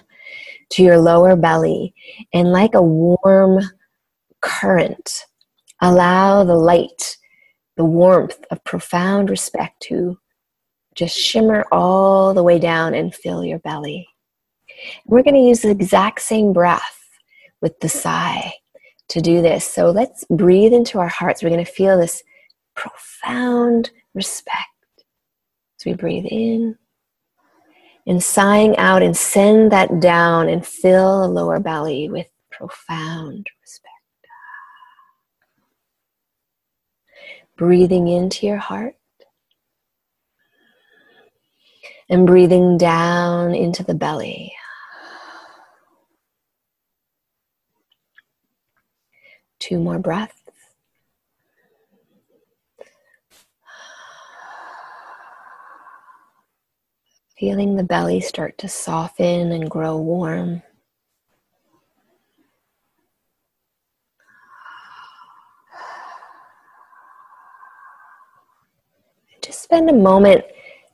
to 0.71 0.83
your 0.83 0.97
lower 0.97 1.37
belly 1.37 1.93
and 2.33 2.51
like 2.51 2.73
a 2.73 2.81
warm 2.81 3.59
current, 4.41 5.23
allow 5.81 6.43
the 6.43 6.55
light 6.55 7.15
the 7.77 7.85
warmth 7.85 8.43
of 8.51 8.63
profound 8.63 9.29
respect 9.29 9.81
to 9.83 10.19
just 10.95 11.17
shimmer 11.17 11.63
all 11.71 12.33
the 12.33 12.43
way 12.43 12.59
down 12.59 12.93
and 12.93 13.13
fill 13.13 13.45
your 13.45 13.59
belly. 13.59 14.07
We're 15.05 15.23
going 15.23 15.35
to 15.35 15.41
use 15.41 15.61
the 15.61 15.69
exact 15.69 16.21
same 16.21 16.53
breath 16.53 16.99
with 17.61 17.79
the 17.79 17.89
sigh 17.89 18.53
to 19.09 19.21
do 19.21 19.41
this. 19.41 19.65
So 19.65 19.91
let's 19.91 20.25
breathe 20.29 20.73
into 20.73 20.99
our 20.99 21.07
hearts. 21.07 21.41
We're 21.41 21.49
going 21.49 21.63
to 21.63 21.71
feel 21.71 21.97
this 21.97 22.23
profound 22.75 23.91
respect. 24.13 24.57
as 25.79 25.85
we 25.85 25.93
breathe 25.93 26.25
in 26.25 26.77
and 28.07 28.23
sighing 28.23 28.75
out 28.77 29.03
and 29.03 29.15
send 29.15 29.71
that 29.71 29.99
down 29.99 30.49
and 30.49 30.65
fill 30.65 31.21
the 31.21 31.27
lower 31.27 31.59
belly 31.59 32.09
with 32.09 32.27
profound 32.51 33.47
respect. 33.61 33.86
Breathing 37.57 38.07
into 38.07 38.45
your 38.45 38.57
heart 38.57 38.95
and 42.07 42.27
breathing 42.27 42.77
down 42.77 43.53
into 43.53 43.83
the 43.83 43.95
belly. 43.95 44.53
Two 49.59 49.79
more 49.79 49.99
breaths. 49.99 50.33
Feeling 57.37 57.75
the 57.75 57.83
belly 57.83 58.19
start 58.21 58.57
to 58.59 58.67
soften 58.67 59.51
and 59.51 59.69
grow 59.69 59.97
warm. 59.97 60.63
Just 69.41 69.61
spend 69.77 69.91
a 69.91 69.93
moment 69.93 70.43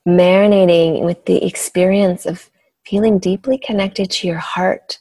marinating 0.06 1.06
with 1.06 1.24
the 1.24 1.42
experience 1.42 2.26
of 2.26 2.50
feeling 2.84 3.18
deeply 3.18 3.56
connected 3.56 4.10
to 4.10 4.26
your 4.26 4.36
heart 4.36 4.98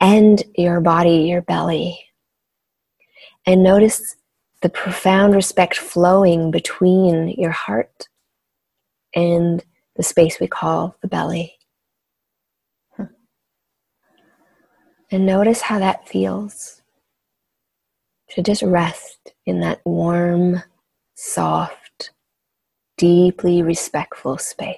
and 0.00 0.42
your 0.56 0.80
body, 0.80 1.28
your 1.28 1.40
belly. 1.40 1.96
And 3.46 3.62
notice 3.62 4.16
the 4.62 4.68
profound 4.68 5.36
respect 5.36 5.76
flowing 5.76 6.50
between 6.50 7.28
your 7.38 7.52
heart 7.52 8.08
and 9.14 9.64
the 9.94 10.02
space 10.02 10.40
we 10.40 10.48
call 10.48 10.96
the 11.00 11.06
belly. 11.06 11.54
And 15.12 15.24
notice 15.24 15.60
how 15.60 15.78
that 15.78 16.08
feels. 16.08 16.82
To 18.30 18.42
just 18.42 18.62
rest 18.62 19.34
in 19.46 19.60
that 19.60 19.82
warm, 19.84 20.64
soft, 21.14 21.79
deeply 23.00 23.62
respectful 23.62 24.36
space. 24.36 24.76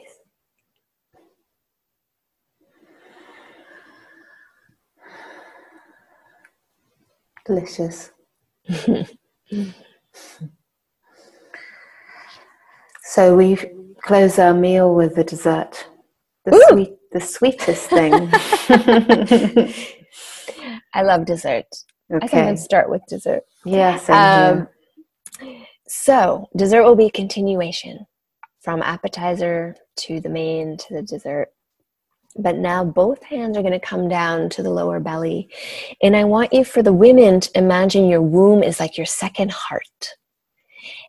Delicious. 7.44 8.12
so 13.02 13.34
we 13.34 13.58
close 14.02 14.38
our 14.38 14.54
meal 14.54 14.94
with 14.94 15.16
the 15.16 15.24
dessert, 15.24 15.84
the 16.44 16.64
sweet, 16.70 16.94
the 17.10 17.20
sweetest 17.20 17.90
thing. 17.90 18.12
I 20.94 21.02
love 21.02 21.24
dessert. 21.26 21.66
Okay. 22.14 22.40
I 22.40 22.50
I'd 22.50 22.60
start 22.60 22.88
with 22.88 23.02
dessert. 23.08 23.42
Yes. 23.64 24.08
Um, 24.08 24.68
so 25.88 26.46
dessert 26.54 26.84
will 26.84 26.94
be 26.94 27.06
a 27.06 27.10
continuation 27.10 28.06
from 28.62 28.80
appetizer 28.82 29.76
to 29.96 30.20
the 30.20 30.28
main 30.28 30.76
to 30.76 30.94
the 30.94 31.02
dessert. 31.02 31.48
But 32.36 32.56
now 32.56 32.82
both 32.82 33.22
hands 33.22 33.58
are 33.58 33.62
going 33.62 33.78
to 33.78 33.80
come 33.80 34.08
down 34.08 34.48
to 34.50 34.62
the 34.62 34.70
lower 34.70 35.00
belly. 35.00 35.50
And 36.02 36.16
I 36.16 36.24
want 36.24 36.52
you, 36.52 36.64
for 36.64 36.82
the 36.82 36.92
women, 36.92 37.40
to 37.40 37.58
imagine 37.58 38.08
your 38.08 38.22
womb 38.22 38.62
is 38.62 38.80
like 38.80 38.96
your 38.96 39.06
second 39.06 39.50
heart. 39.50 40.16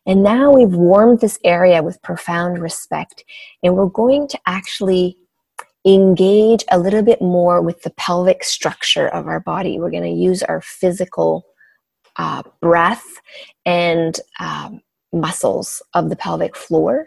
And 0.06 0.22
now 0.22 0.52
we've 0.52 0.74
warmed 0.74 1.20
this 1.20 1.38
area 1.44 1.82
with 1.82 2.02
profound 2.02 2.60
respect. 2.60 3.24
And 3.62 3.74
we're 3.74 3.86
going 3.86 4.28
to 4.28 4.38
actually 4.46 5.16
engage 5.86 6.64
a 6.70 6.78
little 6.78 7.02
bit 7.02 7.22
more 7.22 7.62
with 7.62 7.82
the 7.82 7.90
pelvic 7.90 8.44
structure 8.44 9.08
of 9.08 9.26
our 9.26 9.40
body. 9.40 9.78
We're 9.78 9.90
going 9.90 10.02
to 10.02 10.08
use 10.10 10.42
our 10.42 10.60
physical 10.60 11.46
uh, 12.16 12.42
breath 12.60 13.04
and 13.64 14.18
um, 14.40 14.80
muscles 15.14 15.82
of 15.94 16.10
the 16.10 16.16
pelvic 16.16 16.56
floor 16.56 17.06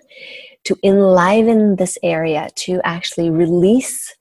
to 0.64 0.76
enliven 0.84 1.76
this 1.76 1.98
area 2.04 2.50
to 2.56 2.82
actually 2.84 3.30
release. 3.30 4.16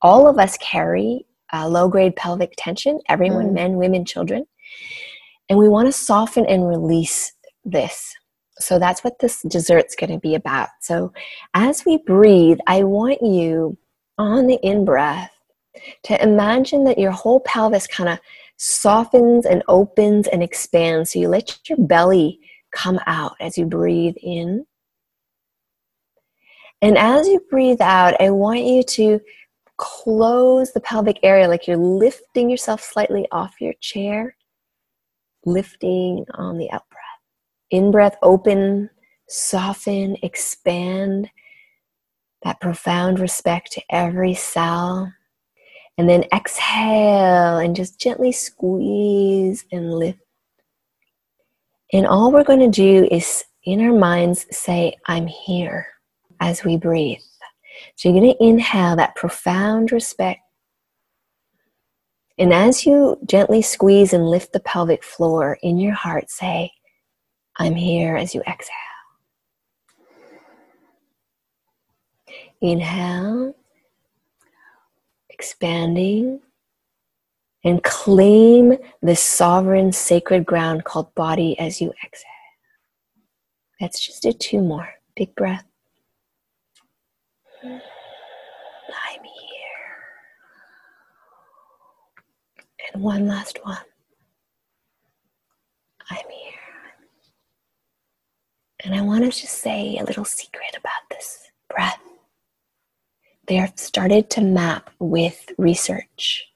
All 0.00 0.26
of 0.26 0.38
us 0.38 0.56
carry 0.58 1.26
uh, 1.52 1.68
low 1.68 1.88
grade 1.88 2.16
pelvic 2.16 2.54
tension, 2.56 2.98
everyone, 3.08 3.48
mm. 3.48 3.54
men, 3.54 3.76
women, 3.76 4.04
children. 4.04 4.44
And 5.48 5.58
we 5.58 5.68
want 5.68 5.86
to 5.86 5.92
soften 5.92 6.46
and 6.46 6.66
release 6.66 7.32
this. 7.64 8.14
So 8.58 8.78
that's 8.78 9.04
what 9.04 9.18
this 9.18 9.42
dessert's 9.42 9.96
going 9.96 10.12
to 10.12 10.18
be 10.18 10.34
about. 10.34 10.68
So 10.80 11.12
as 11.54 11.84
we 11.84 11.98
breathe, 11.98 12.58
I 12.66 12.84
want 12.84 13.22
you 13.22 13.76
on 14.18 14.46
the 14.46 14.58
in 14.62 14.84
breath 14.84 15.30
to 16.04 16.22
imagine 16.22 16.84
that 16.84 16.98
your 16.98 17.10
whole 17.10 17.40
pelvis 17.40 17.86
kind 17.86 18.08
of 18.08 18.18
softens 18.56 19.46
and 19.46 19.62
opens 19.68 20.28
and 20.28 20.42
expands. 20.42 21.12
So 21.12 21.18
you 21.18 21.28
let 21.28 21.58
your 21.68 21.78
belly 21.78 22.38
come 22.72 22.98
out 23.06 23.36
as 23.40 23.56
you 23.56 23.66
breathe 23.66 24.16
in. 24.22 24.66
And 26.80 26.98
as 26.98 27.28
you 27.28 27.40
breathe 27.48 27.80
out, 27.80 28.20
I 28.20 28.30
want 28.30 28.62
you 28.62 28.82
to 28.82 29.20
close 29.76 30.72
the 30.72 30.80
pelvic 30.80 31.18
area 31.22 31.48
like 31.48 31.66
you're 31.66 31.76
lifting 31.76 32.50
yourself 32.50 32.82
slightly 32.82 33.26
off 33.30 33.60
your 33.60 33.74
chair, 33.80 34.36
lifting 35.44 36.24
on 36.34 36.58
the 36.58 36.70
out 36.72 36.88
breath. 36.90 37.02
In 37.70 37.90
breath, 37.90 38.16
open, 38.22 38.90
soften, 39.28 40.16
expand 40.22 41.30
that 42.42 42.60
profound 42.60 43.20
respect 43.20 43.72
to 43.72 43.82
every 43.90 44.34
cell. 44.34 45.12
And 45.98 46.08
then 46.08 46.24
exhale 46.34 47.58
and 47.58 47.76
just 47.76 48.00
gently 48.00 48.32
squeeze 48.32 49.64
and 49.70 49.92
lift. 49.92 50.18
And 51.92 52.06
all 52.06 52.32
we're 52.32 52.44
going 52.44 52.60
to 52.60 52.68
do 52.68 53.06
is 53.10 53.44
in 53.64 53.80
our 53.80 53.92
minds 53.92 54.46
say, 54.50 54.96
I'm 55.06 55.26
here 55.26 55.86
as 56.40 56.64
we 56.64 56.76
breathe. 56.76 57.20
So 57.96 58.08
you're 58.08 58.20
going 58.20 58.34
to 58.34 58.44
inhale 58.44 58.96
that 58.96 59.14
profound 59.14 59.92
respect. 59.92 60.40
And 62.38 62.52
as 62.52 62.86
you 62.86 63.18
gently 63.26 63.60
squeeze 63.60 64.12
and 64.12 64.28
lift 64.28 64.52
the 64.52 64.60
pelvic 64.60 65.04
floor 65.04 65.58
in 65.62 65.78
your 65.78 65.92
heart, 65.92 66.30
say, 66.30 66.72
I'm 67.56 67.74
here 67.74 68.16
as 68.16 68.34
you 68.34 68.40
exhale. 68.42 68.76
Inhale, 72.62 73.54
expanding, 75.28 76.40
and 77.64 77.82
claim 77.82 78.76
this 79.00 79.20
sovereign 79.20 79.92
sacred 79.92 80.44
ground 80.44 80.84
called 80.84 81.14
body 81.14 81.58
as 81.58 81.80
you 81.80 81.92
exhale. 82.04 82.28
Let's 83.80 84.04
just 84.04 84.22
do 84.22 84.32
two 84.32 84.60
more. 84.60 84.88
Big 85.16 85.34
breath. 85.34 85.64
I'm 87.64 87.70
here. 87.70 87.80
And 92.92 93.02
one 93.02 93.26
last 93.26 93.58
one. 93.64 93.78
I'm 96.10 96.16
here. 96.30 96.52
And 98.84 98.94
I 98.94 99.00
want 99.02 99.24
to 99.24 99.30
just 99.30 99.58
say 99.58 99.96
a 99.98 100.04
little 100.04 100.24
secret 100.24 100.76
about 100.76 100.92
this 101.10 101.50
breath. 101.68 102.00
They 103.46 103.54
have 103.56 103.72
started 103.76 104.30
to 104.30 104.40
map 104.40 104.90
with 104.98 105.50
research 105.58 106.51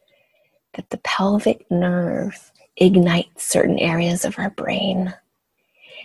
that 0.77 0.91
the 0.91 0.99
pelvic 0.99 1.67
nerve 1.71 2.53
ignites 2.77 3.47
certain 3.47 3.79
areas 3.79 4.25
of 4.25 4.39
our 4.39 4.51
brain, 4.51 5.15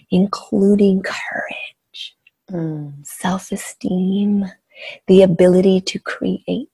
including 0.10 1.04
courage, 1.04 2.16
mm. 2.50 3.06
self 3.06 3.52
esteem, 3.52 4.46
the 5.08 5.22
ability 5.22 5.82
to 5.82 6.00
create 6.00 6.70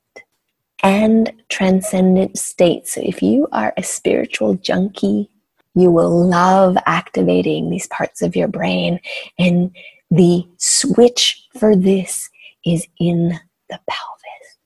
and 0.83 1.31
transcendent 1.49 2.37
states. 2.37 2.93
So, 2.93 3.01
if 3.03 3.21
you 3.21 3.47
are 3.51 3.73
a 3.77 3.83
spiritual 3.83 4.55
junkie, 4.55 5.29
you 5.73 5.91
will 5.91 6.27
love 6.27 6.77
activating 6.85 7.69
these 7.69 7.87
parts 7.87 8.21
of 8.21 8.35
your 8.35 8.47
brain. 8.47 8.99
And 9.37 9.75
the 10.11 10.47
switch 10.57 11.47
for 11.59 11.75
this 11.75 12.29
is 12.65 12.87
in 12.99 13.39
the 13.69 13.79
pelvis. 13.89 14.57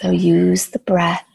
So, 0.00 0.10
use 0.10 0.68
the 0.68 0.80
breath 0.80 1.25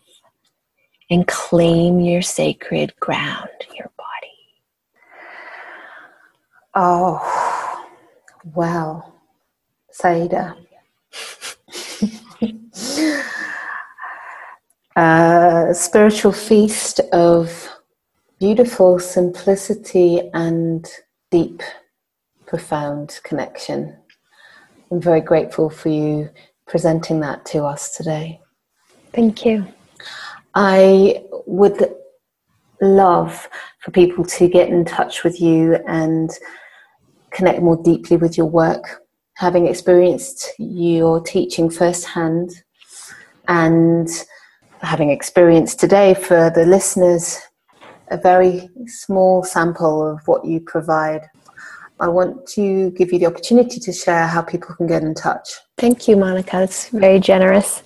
and 1.11 1.27
claim 1.27 1.99
your 1.99 2.21
sacred 2.21 2.93
ground, 3.01 3.49
your 3.75 3.91
body. 3.97 4.31
Oh, 6.73 7.85
wow. 8.55 9.13
Saida. 9.91 10.55
A 14.95 15.69
spiritual 15.73 16.31
feast 16.31 17.01
of 17.11 17.69
beautiful 18.39 18.97
simplicity 18.97 20.21
and 20.33 20.89
deep, 21.29 21.61
profound 22.45 23.19
connection. 23.23 23.97
I'm 24.89 25.01
very 25.01 25.21
grateful 25.21 25.69
for 25.69 25.89
you 25.89 26.29
presenting 26.67 27.19
that 27.19 27.45
to 27.47 27.65
us 27.65 27.95
today. 27.95 28.39
Thank 29.13 29.45
you. 29.45 29.67
I 30.55 31.23
would 31.45 31.93
love 32.81 33.47
for 33.79 33.91
people 33.91 34.25
to 34.25 34.47
get 34.47 34.69
in 34.69 34.85
touch 34.85 35.23
with 35.23 35.39
you 35.39 35.75
and 35.87 36.29
connect 37.31 37.61
more 37.61 37.81
deeply 37.83 38.17
with 38.17 38.37
your 38.37 38.47
work 38.47 39.01
having 39.41 39.65
experienced 39.65 40.51
your 40.59 41.19
teaching 41.19 41.67
firsthand 41.67 42.51
and 43.47 44.07
having 44.81 45.09
experienced 45.09 45.79
today 45.79 46.13
for 46.13 46.51
the 46.51 46.63
listeners 46.63 47.39
a 48.11 48.17
very 48.17 48.69
small 48.85 49.41
sample 49.43 50.07
of 50.07 50.19
what 50.27 50.45
you 50.45 50.59
provide. 50.59 51.21
I 52.01 52.07
want 52.07 52.47
to 52.47 52.89
give 52.91 53.11
you 53.13 53.19
the 53.19 53.27
opportunity 53.27 53.79
to 53.79 53.93
share 53.93 54.25
how 54.25 54.41
people 54.41 54.73
can 54.75 54.87
get 54.87 55.03
in 55.03 55.13
touch. 55.13 55.51
Thank 55.77 56.07
you, 56.07 56.17
Monica. 56.17 56.57
That's 56.57 56.89
very 56.89 57.19
generous. 57.19 57.83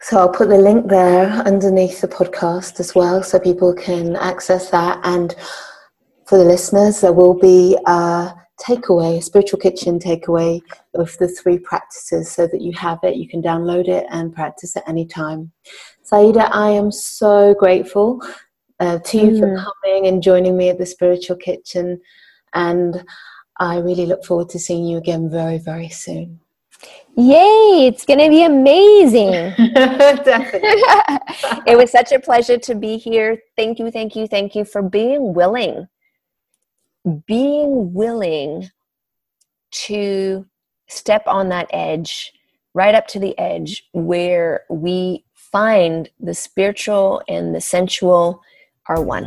So 0.01 0.17
I'll 0.17 0.29
put 0.29 0.49
the 0.49 0.57
link 0.57 0.87
there 0.87 1.25
underneath 1.27 2.01
the 2.01 2.07
podcast 2.07 2.79
as 2.79 2.93
well 2.93 3.23
so 3.23 3.39
people 3.39 3.73
can 3.73 4.15
access 4.15 4.69
that. 4.69 4.99
And 5.03 5.35
for 6.27 6.37
the 6.37 6.43
listeners, 6.43 7.01
there 7.01 7.13
will 7.13 7.33
be 7.33 7.77
a 7.85 8.33
takeaway, 8.59 9.17
a 9.17 9.21
spiritual 9.21 9.59
kitchen 9.59 9.99
takeaway 9.99 10.61
of 10.95 11.15
the 11.17 11.27
three 11.27 11.59
practices 11.59 12.31
so 12.31 12.47
that 12.47 12.61
you 12.61 12.73
have 12.73 12.99
it, 13.03 13.15
you 13.15 13.27
can 13.27 13.41
download 13.41 13.87
it 13.87 14.05
and 14.09 14.33
practice 14.33 14.75
at 14.75 14.87
any 14.87 15.05
time. 15.05 15.51
Saida, 16.03 16.49
I 16.53 16.69
am 16.69 16.91
so 16.91 17.53
grateful 17.53 18.21
uh, 18.79 18.99
to 18.99 19.17
you 19.17 19.31
mm. 19.31 19.39
for 19.39 19.55
coming 19.55 20.07
and 20.07 20.23
joining 20.23 20.55
me 20.57 20.69
at 20.69 20.77
the 20.77 20.85
spiritual 20.85 21.35
kitchen. 21.37 21.99
And 22.53 23.03
I 23.59 23.79
really 23.79 24.05
look 24.05 24.23
forward 24.23 24.49
to 24.49 24.59
seeing 24.59 24.85
you 24.85 24.97
again 24.97 25.29
very, 25.29 25.57
very 25.57 25.89
soon. 25.89 26.39
Yay, 27.17 27.87
it's 27.87 28.05
going 28.05 28.19
to 28.19 28.29
be 28.29 28.43
amazing. 28.43 29.31
it 31.65 31.77
was 31.77 31.89
such 31.89 32.11
a 32.11 32.19
pleasure 32.19 32.57
to 32.57 32.75
be 32.75 32.97
here. 32.97 33.39
Thank 33.55 33.79
you, 33.79 33.89
thank 33.89 34.15
you, 34.15 34.27
thank 34.27 34.53
you 34.55 34.65
for 34.65 34.81
being 34.81 35.33
willing. 35.33 35.87
Being 37.27 37.93
willing 37.93 38.69
to 39.71 40.45
step 40.87 41.23
on 41.27 41.49
that 41.49 41.69
edge, 41.71 42.33
right 42.73 42.95
up 42.95 43.07
to 43.07 43.19
the 43.19 43.37
edge 43.37 43.87
where 43.93 44.63
we 44.69 45.23
find 45.33 46.09
the 46.19 46.33
spiritual 46.33 47.21
and 47.27 47.55
the 47.55 47.61
sensual 47.61 48.41
are 48.87 49.01
one. 49.01 49.25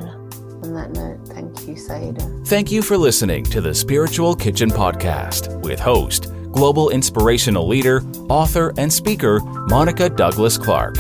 On 0.62 0.74
that 0.74 0.90
note, 0.92 1.26
thank 1.28 1.66
you, 1.66 1.76
Saida. 1.76 2.20
Thank 2.46 2.72
you 2.72 2.82
for 2.82 2.96
listening 2.96 3.44
to 3.44 3.60
the 3.60 3.74
Spiritual 3.74 4.34
Kitchen 4.34 4.70
Podcast 4.70 5.62
with 5.62 5.78
host 5.78 6.32
global 6.52 6.90
inspirational 6.90 7.68
leader, 7.68 8.02
author, 8.28 8.72
and 8.78 8.92
speaker, 8.92 9.40
Monica 9.68 10.08
Douglas 10.08 10.58
Clark. 10.58 10.96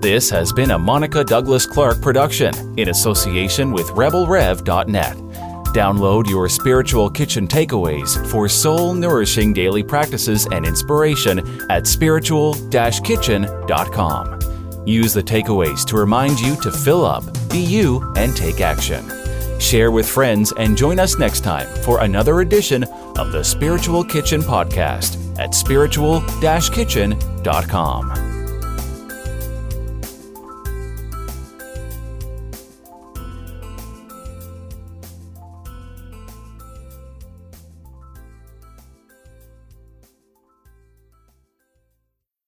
This 0.00 0.30
has 0.30 0.52
been 0.52 0.70
a 0.70 0.78
Monica 0.78 1.24
Douglas 1.24 1.66
Clark 1.66 2.00
production 2.00 2.78
in 2.78 2.88
association 2.88 3.72
with 3.72 3.86
RebelRev.net. 3.88 5.16
Download 5.74 6.30
your 6.30 6.48
spiritual 6.48 7.10
kitchen 7.10 7.48
takeaways 7.48 8.24
for 8.30 8.48
soul 8.48 8.94
nourishing 8.94 9.52
daily 9.52 9.82
practices 9.82 10.46
and 10.52 10.64
inspiration 10.64 11.42
at 11.68 11.88
spiritual 11.88 12.54
kitchen.com. 13.02 14.38
Use 14.86 15.12
the 15.12 15.22
takeaways 15.22 15.84
to 15.86 15.96
remind 15.96 16.38
you 16.38 16.54
to 16.60 16.70
fill 16.70 17.04
up, 17.04 17.24
be 17.50 17.58
you, 17.58 18.12
and 18.16 18.36
take 18.36 18.60
action. 18.60 19.04
Share 19.58 19.90
with 19.90 20.08
friends 20.08 20.52
and 20.58 20.76
join 20.76 21.00
us 21.00 21.18
next 21.18 21.40
time 21.40 21.66
for 21.82 22.02
another 22.02 22.40
edition 22.40 22.84
of 23.16 23.32
the 23.32 23.42
Spiritual 23.42 24.04
Kitchen 24.04 24.42
Podcast 24.42 25.18
at 25.40 25.54
spiritual 25.56 26.20
kitchen.com. 26.40 28.33